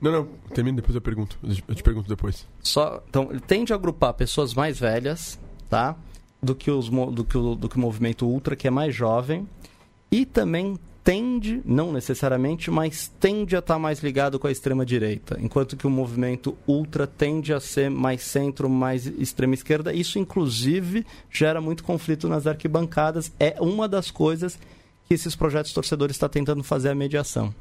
[0.00, 1.38] Não, não, termina depois eu pergunto.
[1.68, 2.44] Eu te pergunto depois.
[2.60, 5.38] Só, então, ele tende a agrupar pessoas mais velhas,
[5.70, 5.96] tá?
[6.44, 9.48] Do que, os, do, que o, do que o movimento ultra, que é mais jovem,
[10.10, 15.76] e também tende, não necessariamente, mas tende a estar mais ligado com a extrema-direita, enquanto
[15.76, 19.92] que o movimento ultra tende a ser mais centro, mais extrema-esquerda.
[19.92, 23.30] Isso, inclusive, gera muito conflito nas arquibancadas.
[23.38, 24.58] É uma das coisas
[25.14, 27.54] que esses projetos torcedores estão tentando fazer a mediação.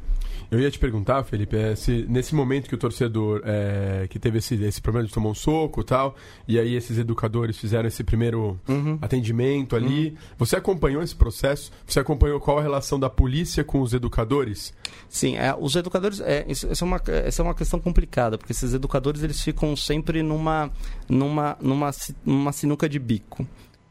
[0.50, 4.40] Eu ia te perguntar, Felipe, é, se nesse momento que o torcedor é, que teve
[4.40, 6.16] esse, esse problema de tomar um soco e tal,
[6.48, 8.98] e aí esses educadores fizeram esse primeiro uhum.
[9.02, 10.16] atendimento ali, uhum.
[10.38, 11.72] você acompanhou esse processo?
[11.88, 14.74] Você acompanhou qual a relação da polícia com os educadores?
[15.08, 18.52] Sim, é, os educadores, é, isso, isso é uma, essa é uma questão complicada, porque
[18.52, 20.72] esses educadores eles ficam sempre numa,
[21.08, 21.92] numa, numa,
[22.26, 23.48] numa sinuca de bico.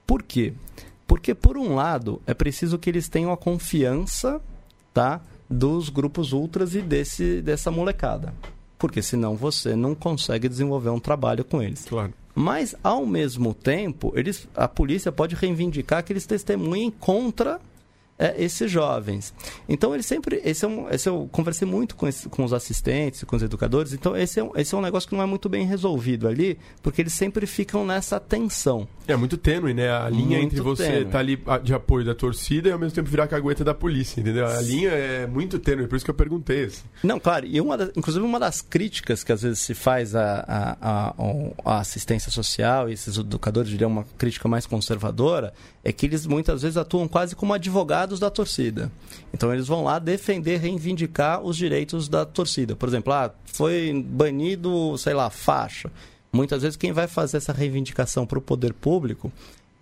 [0.06, 0.52] Por quê?
[1.06, 4.40] Porque, por um lado, é preciso que eles tenham a confiança,
[4.94, 5.20] tá?
[5.52, 8.34] dos grupos ultras e desse, dessa molecada.
[8.78, 11.84] Porque senão você não consegue desenvolver um trabalho com eles.
[11.84, 12.12] Claro.
[12.34, 17.60] Mas, ao mesmo tempo, eles, a polícia pode reivindicar que eles testemunhem contra
[18.22, 19.34] é, esses jovens.
[19.68, 20.40] Então, ele sempre.
[20.44, 23.92] Esse é um, esse eu conversei muito com, esse, com os assistentes, com os educadores.
[23.92, 26.56] Então, esse é, um, esse é um negócio que não é muito bem resolvido ali,
[26.80, 28.86] porque eles sempre ficam nessa tensão.
[29.08, 29.90] É muito tênue, né?
[29.90, 32.94] A linha muito entre você estar tá ali de apoio da torcida e ao mesmo
[32.94, 34.46] tempo virar cagueta da polícia, entendeu?
[34.46, 36.66] A linha é muito tênue, por isso que eu perguntei.
[36.66, 36.84] Assim.
[37.02, 37.44] Não, claro.
[37.44, 41.12] E uma inclusive, uma das críticas que às vezes se faz à
[41.64, 45.52] assistência social, e esses educadores diriam uma crítica mais conservadora,
[45.84, 48.90] é que eles muitas vezes atuam quase como advogados da torcida.
[49.32, 52.76] Então eles vão lá defender, reivindicar os direitos da torcida.
[52.76, 55.90] Por exemplo, ah, foi banido, sei lá, faixa.
[56.32, 59.32] Muitas vezes quem vai fazer essa reivindicação para o poder público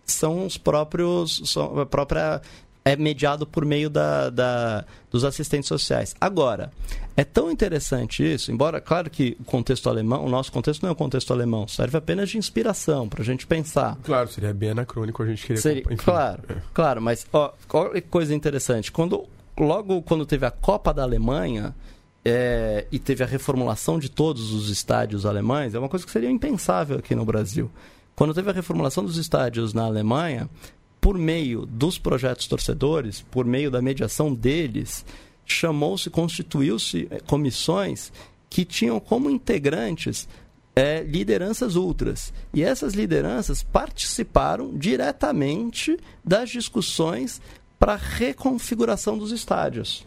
[0.05, 2.41] são os próprios, são a própria
[2.85, 6.15] é mediado por meio da, da, dos assistentes sociais.
[6.21, 6.73] Agora,
[7.21, 10.93] é tão interessante isso, embora, claro que o contexto alemão, o nosso contexto não é
[10.93, 13.99] o contexto alemão, serve apenas de inspiração para a gente pensar.
[14.03, 15.61] Claro, seria bem anacrônico a gente querer...
[15.61, 16.57] Seria, claro, é.
[16.73, 19.27] claro, mas ó, olha que coisa interessante, quando,
[19.59, 21.75] logo quando teve a Copa da Alemanha,
[22.25, 26.31] é, e teve a reformulação de todos os estádios alemães, é uma coisa que seria
[26.31, 27.71] impensável aqui no Brasil.
[28.17, 30.49] Quando teve a reformulação dos estádios na Alemanha,
[30.99, 35.05] por meio dos projetos torcedores, por meio da mediação deles,
[35.53, 38.13] chamou-se, constituiu-se eh, comissões
[38.49, 40.29] que tinham como integrantes
[40.75, 42.33] é, lideranças ultras.
[42.53, 47.41] E essas lideranças participaram diretamente das discussões
[47.79, 50.07] para a reconfiguração dos estádios.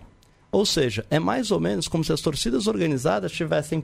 [0.52, 3.84] Ou seja, é mais ou menos como se as torcidas organizadas tivessem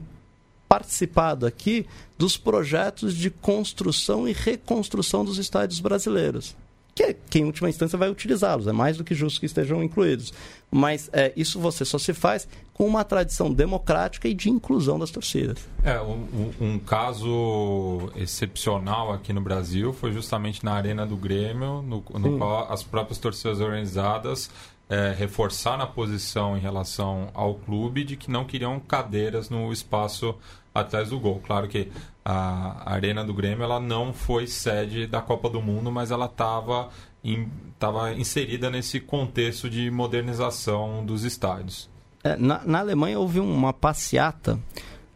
[0.68, 1.84] participado aqui
[2.16, 6.54] dos projetos de construção e reconstrução dos estádios brasileiros
[7.00, 8.66] que, que em última instância vai utilizá-los.
[8.66, 10.32] É mais do que justo que estejam incluídos.
[10.70, 15.10] Mas é, isso você só se faz com uma tradição democrática e de inclusão das
[15.10, 15.66] torcidas.
[15.82, 22.04] É, um, um caso excepcional aqui no Brasil foi justamente na Arena do Grêmio, no,
[22.18, 24.50] no qual as próprias torcidas organizadas
[24.88, 30.34] é, reforçaram a posição em relação ao clube de que não queriam cadeiras no espaço
[30.74, 31.40] atrás do gol.
[31.44, 31.88] Claro que
[32.24, 36.90] a Arena do Grêmio ela não foi sede da Copa do Mundo, mas ela estava
[37.24, 37.48] in,
[38.16, 41.88] inserida nesse contexto de modernização dos estádios.
[42.22, 44.58] É, na, na, Alemanha houve uma passeata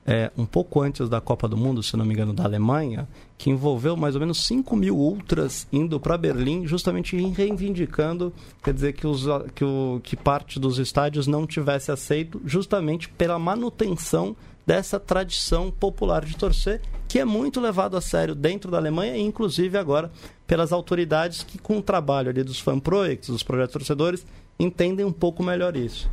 [0.06, 3.50] é, um pouco antes da Copa do Mundo, se não me engano, da Alemanha, que
[3.50, 8.32] envolveu mais ou menos 5 mil ultras indo para Berlim, justamente reivindicando,
[8.62, 13.38] quer dizer, que, os, que, o, que parte dos estádios não tivesse aceito, justamente pela
[13.38, 14.36] manutenção
[14.66, 19.20] dessa tradição popular de torcer, que é muito levado a sério dentro da Alemanha e
[19.20, 20.10] inclusive agora
[20.46, 24.26] pelas autoridades que com o trabalho ali dos fan projects, dos projetos torcedores,
[24.58, 26.10] entendem um pouco melhor isso.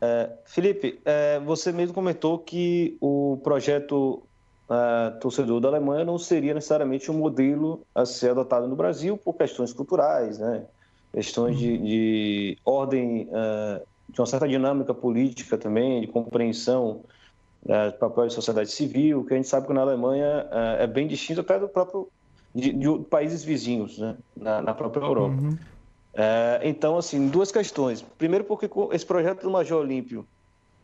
[0.00, 4.22] É, Felipe, é, você mesmo comentou que o projeto
[4.68, 9.34] uh, torcedor da Alemanha não seria necessariamente um modelo a ser adotado no Brasil por
[9.34, 10.64] questões culturais, né?
[11.12, 17.00] questões de, de ordem, uh, de uma certa dinâmica política também, de compreensão
[17.64, 21.06] do papel da sociedade civil, que a gente sabe que na Alemanha uh, é bem
[21.06, 22.08] distinto até do próprio
[22.54, 24.16] de, de países vizinhos, né?
[24.36, 25.36] na, na própria Europa.
[25.42, 25.58] Uhum.
[26.62, 28.02] então, assim, duas questões.
[28.16, 30.26] Primeiro, porque esse projeto do Major Olímpio,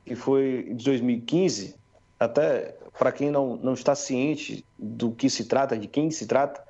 [0.05, 1.75] que foi de 2015,
[2.21, 6.63] até para quem não, não está ciente do que se trata, de quem se trata,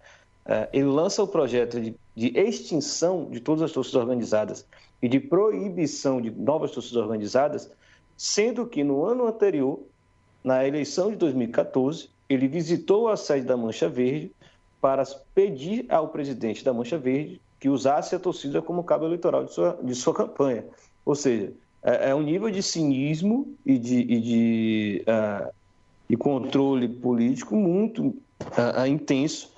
[0.47, 4.67] é, ele lança o projeto de, de extinção de todas as torcidas organizadas
[5.03, 7.71] e de proibição de novas torcidas organizadas,
[8.17, 9.81] sendo que no ano anterior,
[10.45, 14.31] na eleição de 2014, ele visitou a sede da Mancha Verde
[14.81, 15.03] para
[15.35, 19.79] pedir ao presidente da Mancha Verde que usasse a torcida como cabo eleitoral de sua,
[19.83, 20.65] de sua campanha.
[21.07, 21.51] Ou seja,
[21.83, 25.51] é, é um nível de cinismo e de, e de uh,
[26.09, 29.51] e controle político muito uh, intenso.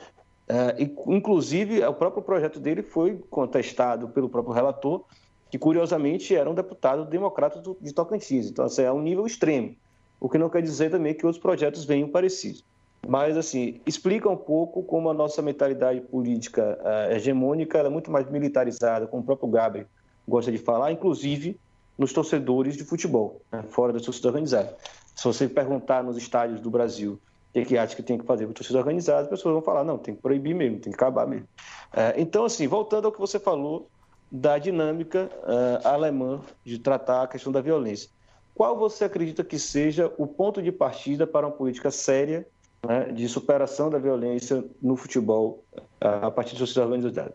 [0.48, 5.04] Uh, e, inclusive, o próprio projeto dele foi contestado pelo próprio relator,
[5.50, 8.48] que curiosamente era um deputado democrata do, de Tocantins.
[8.48, 9.74] Então, assim, é um nível extremo.
[10.20, 12.64] O que não quer dizer também que outros projetos venham parecidos.
[13.06, 18.28] Mas, assim, explica um pouco como a nossa mentalidade política uh, hegemônica é muito mais
[18.28, 19.86] militarizada, como o próprio Gabriel
[20.26, 21.58] gosta de falar, inclusive
[21.96, 24.76] nos torcedores de futebol, né, fora da torcida organizada.
[25.14, 27.18] Se você perguntar nos estádios do Brasil o
[27.52, 29.96] que, que acha que tem que fazer com torcida organizada, as pessoas vão falar, não,
[29.96, 31.48] tem que proibir mesmo, tem que acabar mesmo.
[31.94, 33.88] É, então, assim, voltando ao que você falou
[34.30, 38.10] da dinâmica uh, alemã de tratar a questão da violência.
[38.56, 42.46] Qual você acredita que seja o ponto de partida para uma política séria
[42.86, 45.62] né, de superação da violência no futebol
[46.00, 47.34] a partir de torcida organizada?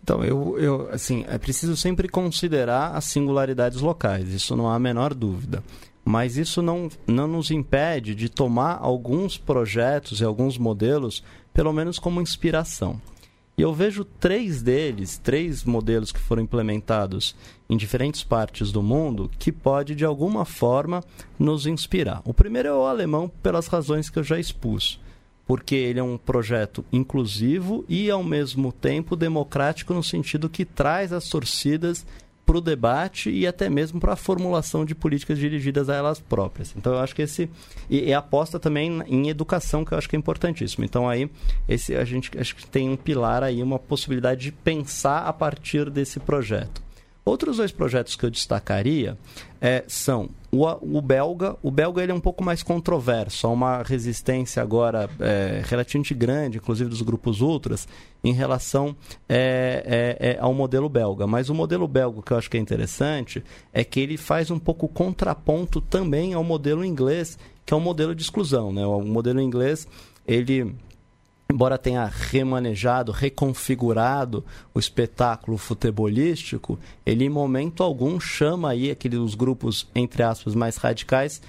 [0.00, 4.78] Então, eu, eu, assim, é preciso sempre considerar as singularidades locais, isso não há a
[4.78, 5.64] menor dúvida
[6.08, 11.98] mas isso não, não nos impede de tomar alguns projetos e alguns modelos, pelo menos
[11.98, 13.00] como inspiração.
[13.58, 17.34] E eu vejo três deles, três modelos que foram implementados
[17.70, 21.02] em diferentes partes do mundo, que pode de alguma forma
[21.38, 22.20] nos inspirar.
[22.24, 25.00] O primeiro é o alemão, pelas razões que eu já expus,
[25.46, 31.10] porque ele é um projeto inclusivo e ao mesmo tempo democrático no sentido que traz
[31.10, 32.04] as torcidas
[32.46, 36.72] para o debate e até mesmo para a formulação de políticas dirigidas a elas próprias.
[36.76, 37.50] Então eu acho que esse
[37.90, 40.84] e, e aposta também em educação que eu acho que é importantíssimo.
[40.84, 41.28] Então aí
[41.68, 45.90] esse a gente acho que tem um pilar aí uma possibilidade de pensar a partir
[45.90, 46.85] desse projeto.
[47.26, 49.18] Outros dois projetos que eu destacaria
[49.60, 50.64] é, são o,
[50.96, 51.56] o, belga.
[51.60, 56.58] O belga ele é um pouco mais controverso, há uma resistência agora é, relativamente grande,
[56.58, 57.88] inclusive dos grupos ultras,
[58.22, 58.94] em relação
[59.28, 61.26] é, é, é, ao modelo belga.
[61.26, 64.58] Mas o modelo belga que eu acho que é interessante é que ele faz um
[64.60, 68.72] pouco contraponto também ao modelo inglês, que é um modelo de exclusão.
[68.72, 68.86] Né?
[68.86, 69.88] O modelo inglês
[70.24, 70.76] ele
[71.48, 74.44] embora tenha remanejado, reconfigurado
[74.74, 81.40] o espetáculo futebolístico, ele em momento algum chama aí aqueles grupos, entre aspas, mais radicais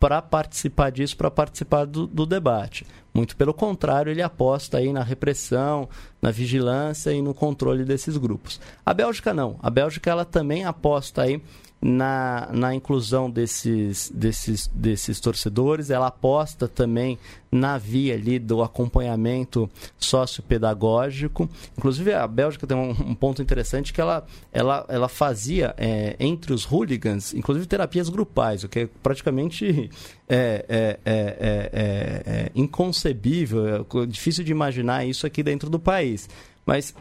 [0.00, 2.84] para participar disso, para participar do, do, debate.
[3.14, 5.88] Muito pelo contrário, ele aposta aí na repressão,
[6.20, 8.60] na vigilância e no controle desses grupos.
[8.84, 9.60] A Bélgica não.
[9.62, 11.40] A Bélgica ela também aposta aí
[11.82, 17.18] na, na inclusão desses, desses, desses torcedores, ela aposta também
[17.50, 19.68] na via ali do acompanhamento
[19.98, 21.50] sociopedagógico.
[21.76, 26.52] Inclusive, a Bélgica tem um, um ponto interessante que ela, ela, ela fazia é, entre
[26.52, 29.90] os hooligans, inclusive terapias grupais, o que é praticamente
[30.28, 36.28] é, é, é, é inconcebível, é difícil de imaginar isso aqui dentro do país.
[36.64, 36.94] Mas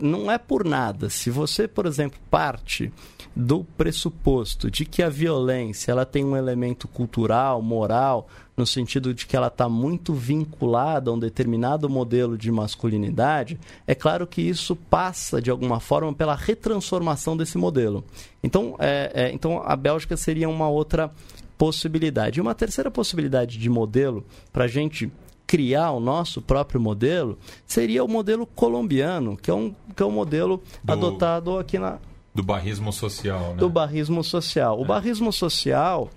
[0.00, 1.10] não é por nada.
[1.10, 2.90] Se você, por exemplo, parte
[3.34, 9.26] do pressuposto de que a violência ela tem um elemento cultural, moral, no sentido de
[9.26, 14.76] que ela está muito vinculada a um determinado modelo de masculinidade, é claro que isso
[14.76, 18.04] passa, de alguma forma, pela retransformação desse modelo.
[18.42, 21.10] Então, é, é, então a Bélgica seria uma outra
[21.58, 22.38] possibilidade.
[22.38, 25.10] E uma terceira possibilidade de modelo para a gente
[25.46, 30.10] criar o nosso próprio modelo seria o modelo colombiano, que é um, que é um
[30.10, 30.92] modelo Do...
[30.92, 31.98] adotado aqui na,
[32.34, 33.56] do barrismo social, né?
[33.56, 34.78] Do barrismo social.
[34.78, 34.86] O é.
[34.86, 36.10] barrismo social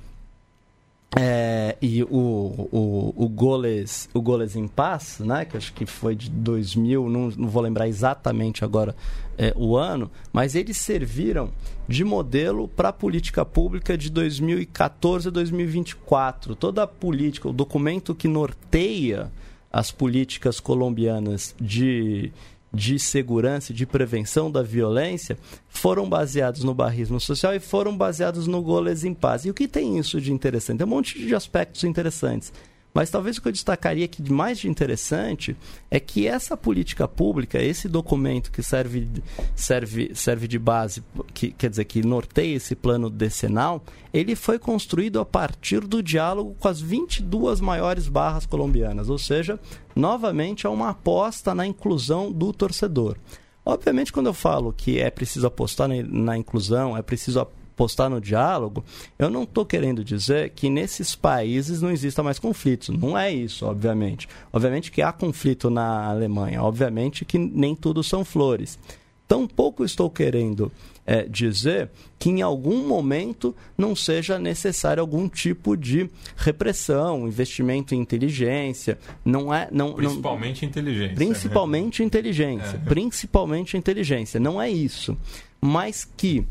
[1.16, 6.16] é, e o, o, o, Goles, o Goles em Paz, né, que acho que foi
[6.16, 8.96] de 2000, não, não vou lembrar exatamente agora
[9.38, 11.50] é, o ano, mas eles serviram
[11.88, 16.56] de modelo para a política pública de 2014 a 2024.
[16.56, 19.32] Toda a política, o documento que norteia
[19.72, 22.32] as políticas colombianas de
[22.74, 25.38] de segurança e de prevenção da violência
[25.68, 29.46] foram baseados no barrismo social e foram baseados no Goles em Paz.
[29.46, 30.80] E o que tem isso de interessante?
[30.80, 32.52] Tem um monte de aspectos interessantes.
[32.98, 35.56] Mas talvez o que eu destacaria aqui de mais de interessante
[35.92, 39.08] é que essa política pública, esse documento que serve,
[39.56, 45.20] serve, serve de base, que, quer dizer, que norteia esse plano decenal, ele foi construído
[45.20, 49.60] a partir do diálogo com as 22 maiores barras colombianas, ou seja,
[49.96, 53.16] novamente é uma aposta na inclusão do torcedor.
[53.64, 57.42] Obviamente, quando eu falo que é preciso apostar na inclusão, é preciso
[57.78, 58.84] apostar no diálogo,
[59.20, 62.90] eu não estou querendo dizer que nesses países não exista mais conflitos.
[62.90, 64.28] Não é isso, obviamente.
[64.52, 68.80] Obviamente que há conflito na Alemanha, obviamente que nem tudo são flores.
[69.28, 70.72] Tampouco estou querendo
[71.06, 78.00] é, dizer que em algum momento não seja necessário algum tipo de repressão, investimento em
[78.00, 82.06] inteligência, não é não principalmente não, inteligência, principalmente né?
[82.06, 82.90] inteligência, é.
[82.90, 85.18] principalmente inteligência, não é isso,
[85.62, 86.46] mas que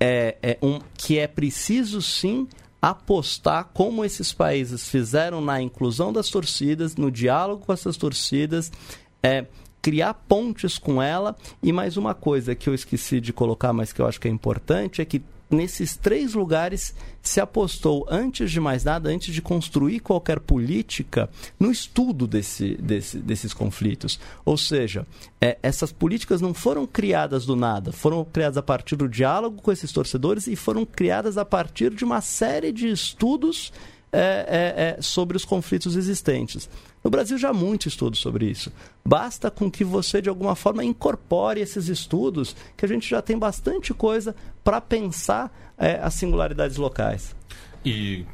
[0.00, 2.48] é, é um que é preciso sim
[2.80, 8.72] apostar como esses países fizeram na inclusão das torcidas, no diálogo com essas torcidas,
[9.22, 9.44] é,
[9.82, 11.36] criar pontes com ela.
[11.62, 14.30] E mais uma coisa que eu esqueci de colocar, mas que eu acho que é
[14.30, 20.00] importante, é que nesses três lugares se apostou, antes de mais nada, antes de construir
[20.00, 21.28] qualquer política,
[21.58, 24.18] no estudo desse, desse, desses conflitos.
[24.44, 25.06] Ou seja,
[25.40, 29.70] é, essas políticas não foram criadas do nada, foram criadas a partir do diálogo com
[29.70, 33.72] esses torcedores e foram criadas a partir de uma série de estudos
[34.12, 36.68] é, é, é sobre os conflitos existentes.
[37.02, 38.72] No Brasil já há muito estudo sobre isso.
[39.04, 43.38] Basta com que você, de alguma forma, incorpore esses estudos, que a gente já tem
[43.38, 47.34] bastante coisa para pensar é, as singularidades locais.
[47.84, 48.26] E,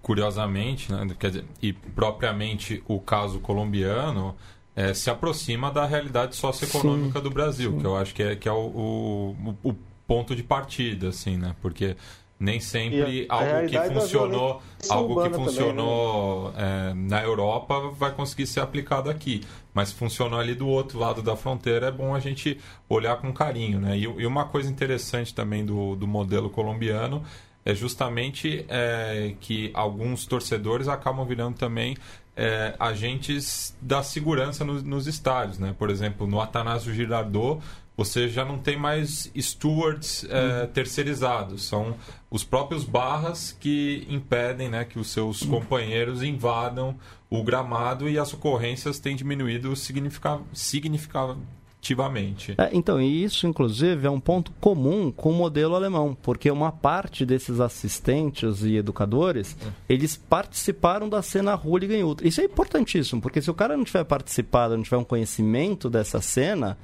[0.00, 4.36] curiosamente, né, quer dizer, e propriamente o caso colombiano,
[4.76, 7.78] é, se aproxima da realidade socioeconômica sim, do Brasil, sim.
[7.78, 9.74] que eu acho que é, que é o, o, o
[10.06, 11.54] ponto de partida, assim, né?
[11.62, 11.96] Porque
[12.44, 16.90] nem sempre algo que funcionou, algo que funcionou também, né?
[16.90, 19.42] é, na Europa vai conseguir ser aplicado aqui.
[19.72, 23.80] Mas funcionou ali do outro lado da fronteira, é bom a gente olhar com carinho.
[23.80, 23.98] Né?
[23.98, 27.24] E, e uma coisa interessante também do, do modelo colombiano
[27.64, 31.96] é justamente é, que alguns torcedores acabam virando também
[32.36, 35.58] é, agentes da segurança no, nos estádios.
[35.58, 35.74] Né?
[35.76, 37.62] Por exemplo, no Atanásio Girardot,
[37.96, 40.66] você já não tem mais stewards é, uhum.
[40.68, 41.64] terceirizados.
[41.64, 41.94] São
[42.30, 45.60] os próprios barras que impedem né, que os seus uhum.
[45.60, 46.96] companheiros invadam
[47.30, 52.54] o gramado e as ocorrências têm diminuído significativamente.
[52.58, 56.72] É, então, e isso, inclusive, é um ponto comum com o modelo alemão, porque uma
[56.72, 59.66] parte desses assistentes e educadores, é.
[59.88, 62.26] eles participaram da cena hooligan ultra.
[62.26, 66.20] Isso é importantíssimo, porque se o cara não tiver participado, não tiver um conhecimento dessa
[66.20, 66.76] cena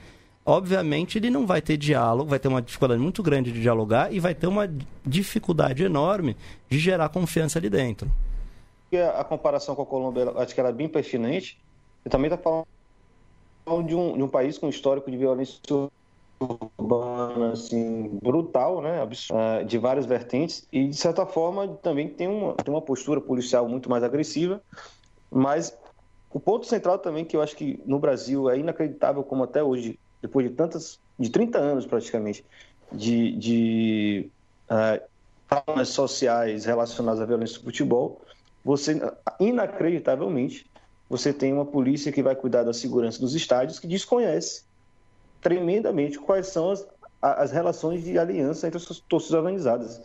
[0.44, 4.18] obviamente ele não vai ter diálogo, vai ter uma dificuldade muito grande de dialogar e
[4.18, 4.68] vai ter uma
[5.04, 6.36] dificuldade enorme
[6.68, 8.10] de gerar confiança ali dentro.
[9.16, 11.60] A comparação com a Colômbia, acho que ela é bem pertinente.
[12.02, 15.60] Você também está falando de um, de um país com histórico de violência
[16.40, 19.06] urbana assim, brutal, né?
[19.32, 23.68] Ah, de várias vertentes e de certa forma também tem uma, tem uma postura policial
[23.68, 24.62] muito mais agressiva,
[25.30, 25.76] mas
[26.32, 29.98] o ponto central também que eu acho que no Brasil é inacreditável como até hoje
[30.20, 32.44] depois de tantas, de 30 anos praticamente,
[32.92, 34.30] de, de
[34.70, 38.20] uh, sociais relacionadas à violência do futebol,
[38.64, 39.00] você,
[39.38, 40.70] inacreditavelmente,
[41.08, 44.64] você tem uma polícia que vai cuidar da segurança dos estádios que desconhece
[45.40, 46.86] tremendamente quais são as,
[47.20, 50.02] as relações de aliança entre as torcidas organizadas,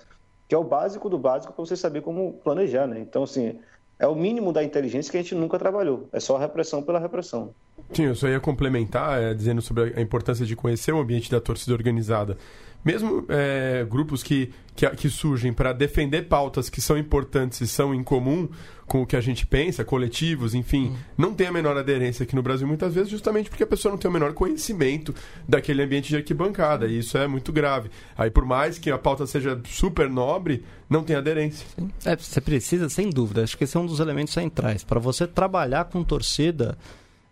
[0.47, 2.99] que é o básico do básico para você saber como planejar, né?
[2.99, 3.59] Então, assim,
[3.97, 6.09] é o mínimo da inteligência que a gente nunca trabalhou.
[6.11, 7.53] É só repressão pela repressão.
[7.93, 11.39] Sim, eu só ia complementar é, dizendo sobre a importância de conhecer o ambiente da
[11.39, 12.37] torcida organizada.
[12.85, 17.95] Mesmo é, grupos que, que, que surgem para defender pautas que são importantes e são
[17.95, 18.47] em comum
[18.85, 20.95] com o que a gente pensa, coletivos, enfim, hum.
[21.17, 23.97] não tem a menor aderência aqui no Brasil muitas vezes, justamente porque a pessoa não
[23.97, 25.15] tem o menor conhecimento
[25.47, 27.89] daquele ambiente de arquibancada, e isso é muito grave.
[28.15, 31.65] Aí, por mais que a pauta seja super nobre, não tem aderência.
[32.05, 34.83] É, você precisa, sem dúvida, acho que esse é um dos elementos centrais.
[34.83, 36.77] Para você trabalhar com torcida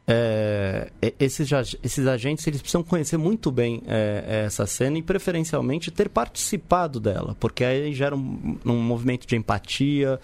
[0.06, 1.50] é, esses,
[1.82, 7.36] esses agentes eles precisam conhecer muito bem é, essa cena e preferencialmente ter participado dela,
[7.40, 10.20] porque aí gera um, um movimento de empatia,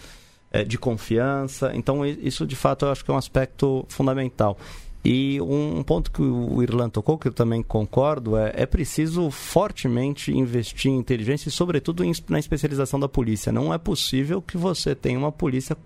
[0.52, 1.72] é, de confiança.
[1.74, 4.58] Então isso de fato eu acho que é um aspecto fundamental.
[5.04, 10.30] E um ponto que o Irlan tocou, que eu também concordo, é, é preciso fortemente
[10.30, 13.50] investir em inteligência e, sobretudo, em, na especialização da polícia.
[13.50, 15.78] Não é possível que você tenha uma polícia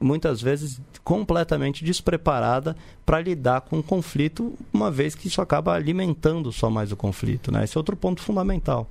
[0.00, 6.52] muitas vezes completamente despreparada para lidar com o conflito, uma vez que isso acaba alimentando
[6.52, 7.50] só mais o conflito.
[7.52, 7.64] Né?
[7.64, 8.86] Esse é outro ponto fundamental.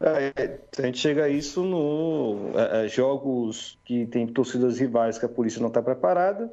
[0.00, 5.24] É, a gente chega a isso no é, é, jogos que tem torcidas rivais que
[5.24, 6.50] a polícia não está preparada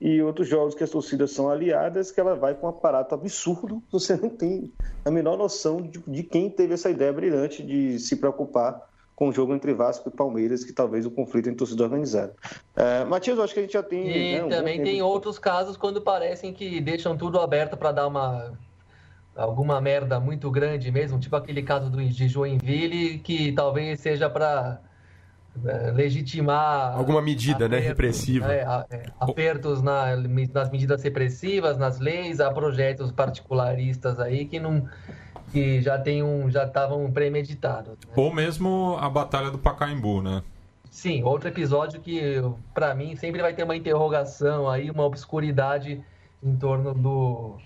[0.00, 3.82] e outros jogos que as torcidas são aliadas que ela vai com um aparato absurdo,
[3.90, 4.72] você não tem
[5.04, 9.32] a menor noção de, de quem teve essa ideia brilhante de se preocupar com o
[9.32, 12.34] jogo entre Vasco e Palmeiras, que talvez o conflito entre torcida organizada.
[12.74, 14.08] É, Matias, eu acho que a gente já tem.
[14.08, 18.06] E né, um também tem outros casos quando parecem que deixam tudo aberto para dar
[18.06, 18.52] uma
[19.34, 24.78] alguma merda muito grande mesmo, tipo aquele caso do, de Joinville, que talvez seja para
[25.94, 26.96] legitimar.
[26.96, 28.52] Alguma medida, né, repressiva.
[28.52, 30.16] É, é, apertos na,
[30.52, 34.88] nas medidas repressivas, nas leis, há projetos particularistas aí que não
[35.52, 37.92] que já tem um já estavam premeditados.
[37.92, 38.12] Né?
[38.16, 40.42] Ou mesmo a batalha do Pacaembu, né?
[40.90, 42.36] Sim, outro episódio que
[42.72, 46.02] para mim sempre vai ter uma interrogação aí, uma obscuridade
[46.42, 47.58] em torno do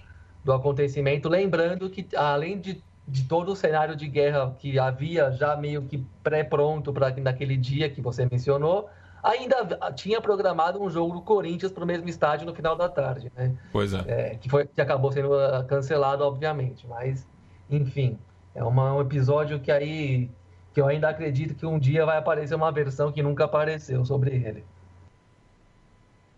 [0.46, 5.56] do acontecimento, lembrando que além de, de todo o cenário de guerra que havia já
[5.56, 8.88] meio que pré-pronto para naquele dia que você mencionou,
[9.22, 13.30] ainda tinha programado um jogo do Corinthians para o mesmo estádio no final da tarde,
[13.36, 13.54] né?
[13.72, 14.04] Pois é.
[14.06, 14.34] é.
[14.36, 17.26] que, foi, que acabou sendo ah, cancelado, obviamente, mas
[17.70, 18.18] enfim,
[18.54, 20.30] é uma, um episódio que aí
[20.72, 24.36] que eu ainda acredito que um dia vai aparecer uma versão que nunca apareceu sobre
[24.36, 24.64] ele.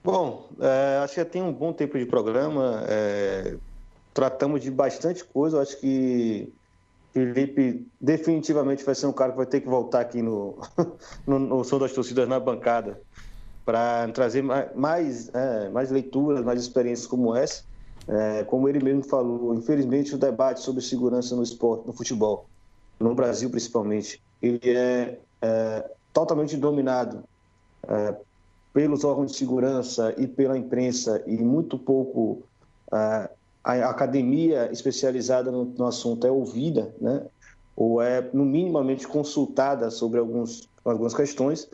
[0.05, 2.85] Bom, é, acho que já tem um bom tempo de programa.
[2.89, 3.57] É,
[4.15, 5.57] tratamos de bastante coisa.
[5.57, 6.53] Eu acho que
[7.13, 10.59] Felipe definitivamente vai ser um cara que vai ter que voltar aqui no,
[11.27, 13.01] no, no Som das Torcidas na bancada
[13.65, 17.65] para trazer mais, é, mais leituras, mais experiências como essa.
[18.07, 22.47] É, como ele mesmo falou, infelizmente o debate sobre segurança no esporte, no futebol,
[22.99, 27.23] no Brasil principalmente, ele é, é totalmente dominado
[27.87, 28.17] é,
[28.73, 32.43] pelos órgãos de segurança e pela imprensa e muito pouco
[32.91, 33.29] é,
[33.63, 37.27] a academia especializada no, no assunto é ouvida, né?
[37.77, 41.69] ou é, no minimamente, consultada sobre alguns, algumas questões.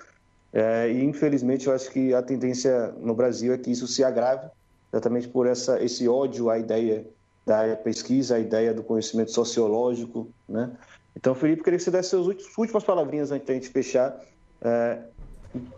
[0.53, 4.49] É, e, infelizmente, eu acho que a tendência no Brasil é que isso se agrave,
[4.93, 7.07] exatamente por essa, esse ódio à ideia
[7.47, 10.28] da pesquisa, à ideia do conhecimento sociológico.
[10.49, 10.70] Né?
[11.16, 12.26] Então, Felipe, queria que você desse suas
[12.59, 14.20] últimas palavrinhas antes da gente fechar,
[14.61, 14.99] é,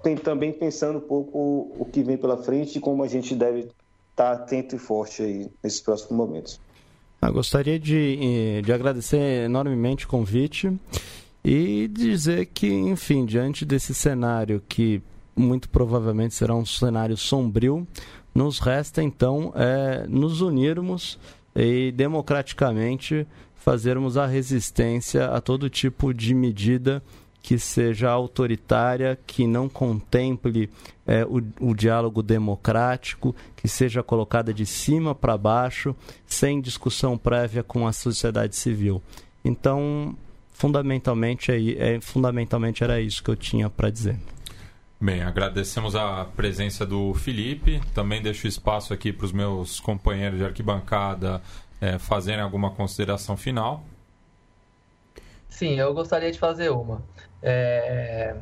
[0.02, 3.68] tem, também pensando um pouco o que vem pela frente e como a gente deve
[4.16, 6.60] estar tá atento e forte aí nesses próximos momentos.
[7.20, 10.72] Eu gostaria de, eh, de agradecer enormemente o convite
[11.44, 15.02] e dizer que, enfim, diante desse cenário que
[15.34, 17.86] muito provavelmente será um cenário sombrio,
[18.34, 21.18] nos resta então é, nos unirmos
[21.54, 27.02] e democraticamente fazermos a resistência a todo tipo de medida
[27.46, 30.68] que seja autoritária, que não contemple
[31.06, 35.94] é, o, o diálogo democrático, que seja colocada de cima para baixo,
[36.26, 39.00] sem discussão prévia com a sociedade civil.
[39.44, 40.16] Então,
[40.54, 44.18] fundamentalmente, é, é fundamentalmente era isso que eu tinha para dizer.
[45.00, 47.80] Bem, agradecemos a presença do Felipe.
[47.94, 51.40] Também deixo espaço aqui para os meus companheiros de arquibancada
[51.80, 53.84] é, fazerem alguma consideração final.
[55.48, 57.00] Sim, eu gostaria de fazer uma.
[57.46, 58.34] É...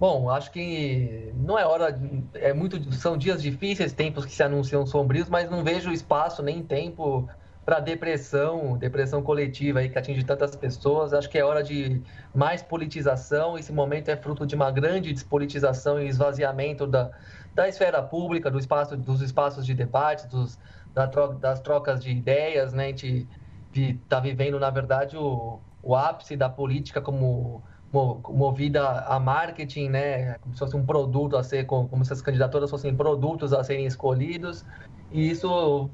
[0.00, 1.98] Bom, acho que não é hora.
[2.34, 6.62] É muito, são dias difíceis, tempos que se anunciam sombrios, mas não vejo espaço nem
[6.62, 7.28] tempo
[7.64, 11.12] para depressão, depressão coletiva aí que atinge tantas pessoas.
[11.12, 12.02] Acho que é hora de
[12.34, 13.58] mais politização.
[13.58, 17.10] Esse momento é fruto de uma grande despolitização e esvaziamento da,
[17.54, 20.58] da esfera pública, do espaço, dos espaços de debate, dos,
[20.94, 22.72] da troca, das trocas de ideias.
[22.72, 22.84] Né?
[22.84, 23.28] A gente
[23.74, 27.62] está vivendo, na verdade, o, o ápice da política como
[27.92, 30.34] movida a marketing, né?
[30.40, 33.86] Como se fosse um produto a ser, como se as candidaturas fossem produtos a serem
[33.86, 34.64] escolhidos.
[35.10, 35.88] E isso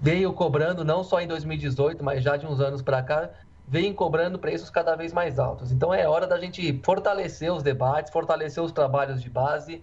[0.00, 3.30] veio cobrando não só em 2018, mas já de uns anos para cá,
[3.66, 5.70] vem cobrando preços cada vez mais altos.
[5.70, 9.82] Então é hora da gente fortalecer os debates, fortalecer os trabalhos de base.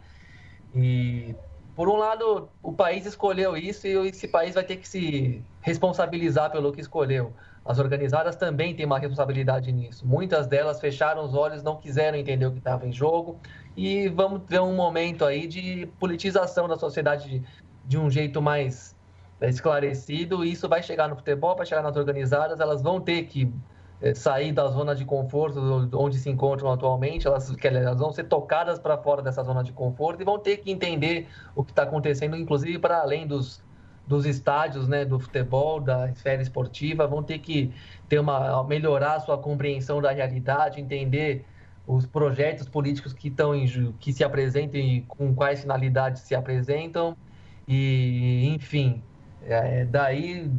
[0.73, 1.35] E
[1.75, 6.51] por um lado, o país escolheu isso e esse país vai ter que se responsabilizar
[6.51, 7.33] pelo que escolheu.
[7.65, 10.05] As organizadas também têm uma responsabilidade nisso.
[10.07, 13.39] Muitas delas fecharam os olhos, não quiseram entender o que estava em jogo.
[13.75, 17.43] E vamos ver um momento aí de politização da sociedade de,
[17.83, 18.95] de um jeito mais
[19.41, 20.45] é, esclarecido.
[20.45, 22.59] E isso vai chegar no futebol, vai chegar nas organizadas.
[22.59, 23.51] Elas vão ter que
[23.99, 27.25] é, sair da zona de conforto onde se encontram atualmente.
[27.25, 30.71] Elas, elas vão ser tocadas para fora dessa zona de conforto e vão ter que
[30.71, 33.64] entender o que está acontecendo, inclusive para além dos
[34.07, 37.73] dos estádios, né, do futebol, da esfera esportiva, vão ter que
[38.07, 41.45] ter uma melhorar a sua compreensão da realidade, entender
[41.87, 47.15] os projetos políticos que estão em, que se apresentam e com quais finalidades se apresentam.
[47.67, 49.01] E enfim,
[49.43, 50.51] é, daí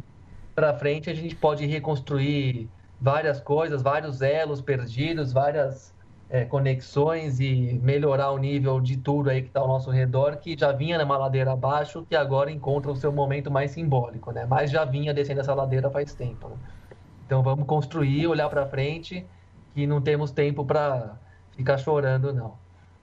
[0.53, 2.69] para frente a gente pode reconstruir
[2.99, 5.93] várias coisas, vários elos perdidos, várias
[6.29, 10.57] é, conexões e melhorar o nível de tudo aí que está ao nosso redor, que
[10.57, 14.45] já vinha numa ladeira abaixo, que agora encontra o seu momento mais simbólico, né?
[14.45, 16.49] Mas já vinha descendo essa ladeira faz tempo.
[16.49, 16.57] Né?
[17.25, 19.25] Então vamos construir, olhar para frente,
[19.73, 21.17] que não temos tempo para
[21.55, 22.55] ficar chorando, não.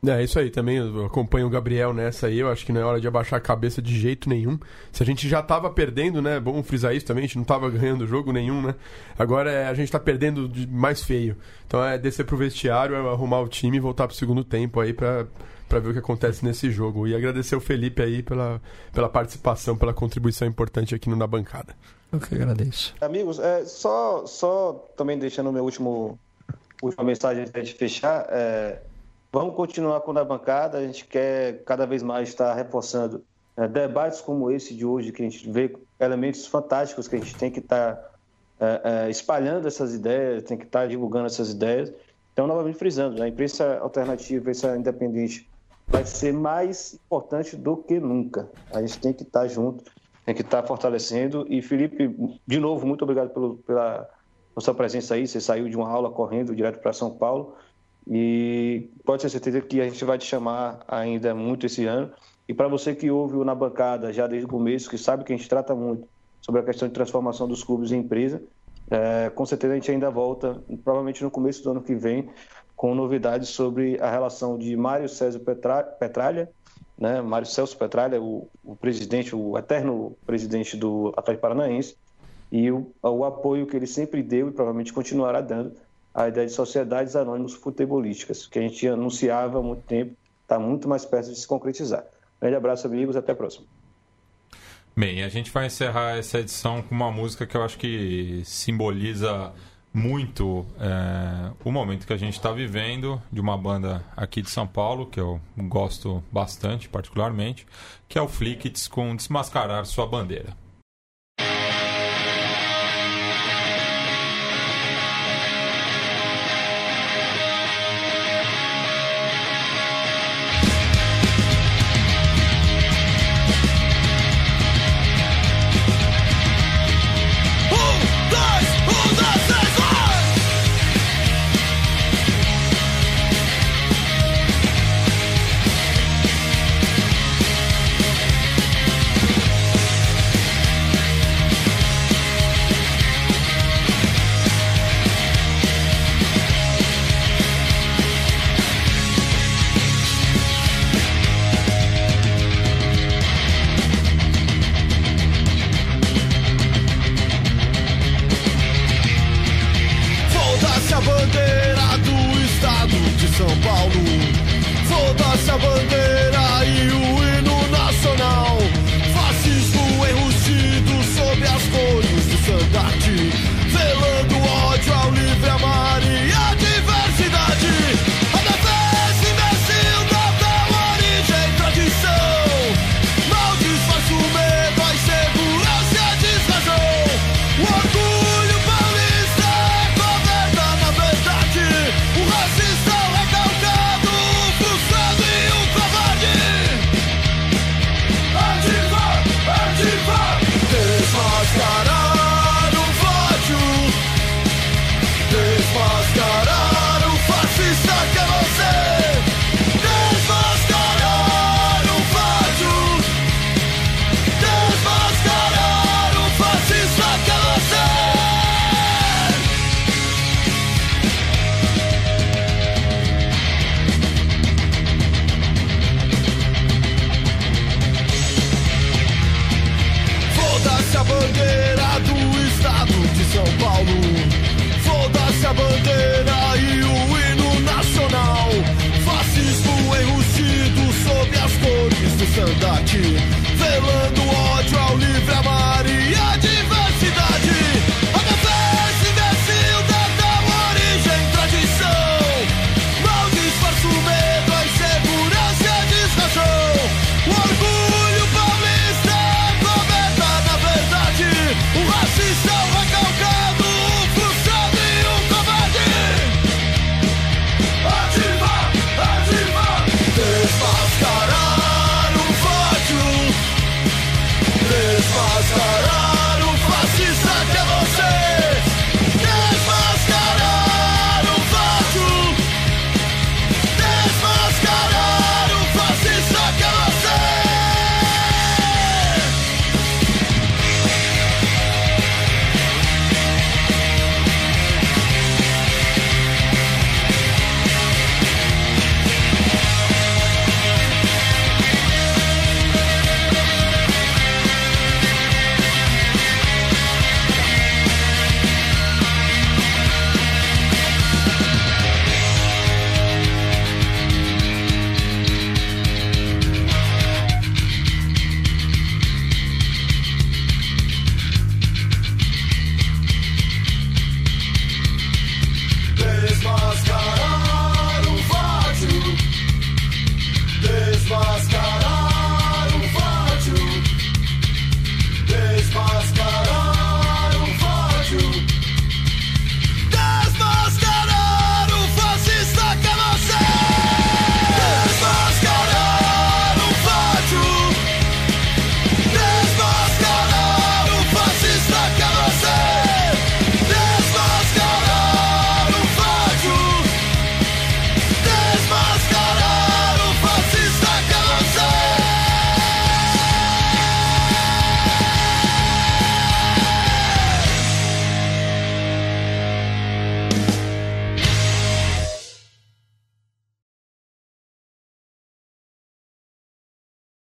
[0.07, 2.85] É, isso aí, também eu acompanho o Gabriel nessa aí, eu acho que não é
[2.85, 4.59] hora de abaixar a cabeça de jeito nenhum.
[4.93, 7.71] Se a gente já tava perdendo, né, bom frisar isso também, a gente não tava
[7.71, 8.75] ganhando jogo nenhum, né,
[9.19, 11.37] agora é, a gente tá perdendo de mais feio.
[11.67, 14.93] Então é descer pro vestiário, é arrumar o time e voltar pro segundo tempo aí
[14.93, 15.27] pra,
[15.69, 17.07] pra ver o que acontece nesse jogo.
[17.07, 18.61] E agradecer o Felipe aí pela,
[18.93, 21.75] pela participação, pela contribuição importante aqui no Na Bancada.
[22.13, 22.95] Eu que agradeço.
[23.01, 26.19] Amigos, é, só, só também deixando o meu último
[26.83, 28.81] última mensagem antes de fechar, é,
[29.35, 33.25] Vamos continuar com a bancada, a gente quer cada vez mais estar reforçando
[33.57, 37.35] né, debates como esse de hoje, que a gente vê elementos fantásticos que a gente
[37.35, 38.13] tem que estar
[38.61, 41.93] é, é, espalhando essas ideias, tem que estar divulgando essas ideias.
[42.33, 45.51] Então, novamente frisando, né, a imprensa alternativa, a imprensa independente
[45.89, 48.49] vai ser mais importante do que nunca.
[48.73, 49.83] A gente tem que estar junto,
[50.25, 51.45] tem que estar fortalecendo.
[51.49, 54.09] E, Felipe, de novo, muito obrigado pelo, pela
[54.59, 55.27] sua presença aí.
[55.27, 57.57] Você saiu de uma aula correndo direto para São Paulo.
[58.11, 62.11] E pode ter certeza que a gente vai te chamar ainda muito esse ano.
[62.47, 65.33] E para você que ouve o Na Bancada já desde o começo, que sabe que
[65.33, 66.07] a gente trata muito
[66.41, 68.43] sobre a questão de transformação dos clubes em empresa,
[68.91, 72.29] é, com certeza a gente ainda volta, provavelmente no começo do ano que vem,
[72.77, 75.41] com novidades sobre a relação de Mário César
[75.99, 76.51] Petralha,
[76.99, 81.97] né, Mário Celso Petralha, o, o, presidente, o eterno presidente do Atlético Paranaense,
[82.53, 85.73] e o, o apoio que ele sempre deu e provavelmente continuará dando
[86.15, 90.89] a ideia de sociedades anônimas futebolísticas, que a gente anunciava há muito tempo, está muito
[90.89, 92.05] mais perto de se concretizar.
[92.41, 93.67] Grande abraço, amigos, até a próxima.
[94.97, 99.53] Bem, a gente vai encerrar essa edição com uma música que eu acho que simboliza
[99.93, 104.67] muito é, o momento que a gente está vivendo, de uma banda aqui de São
[104.67, 107.67] Paulo, que eu gosto bastante, particularmente,
[108.09, 110.64] que é o Flickits com Desmascarar Sua Bandeira.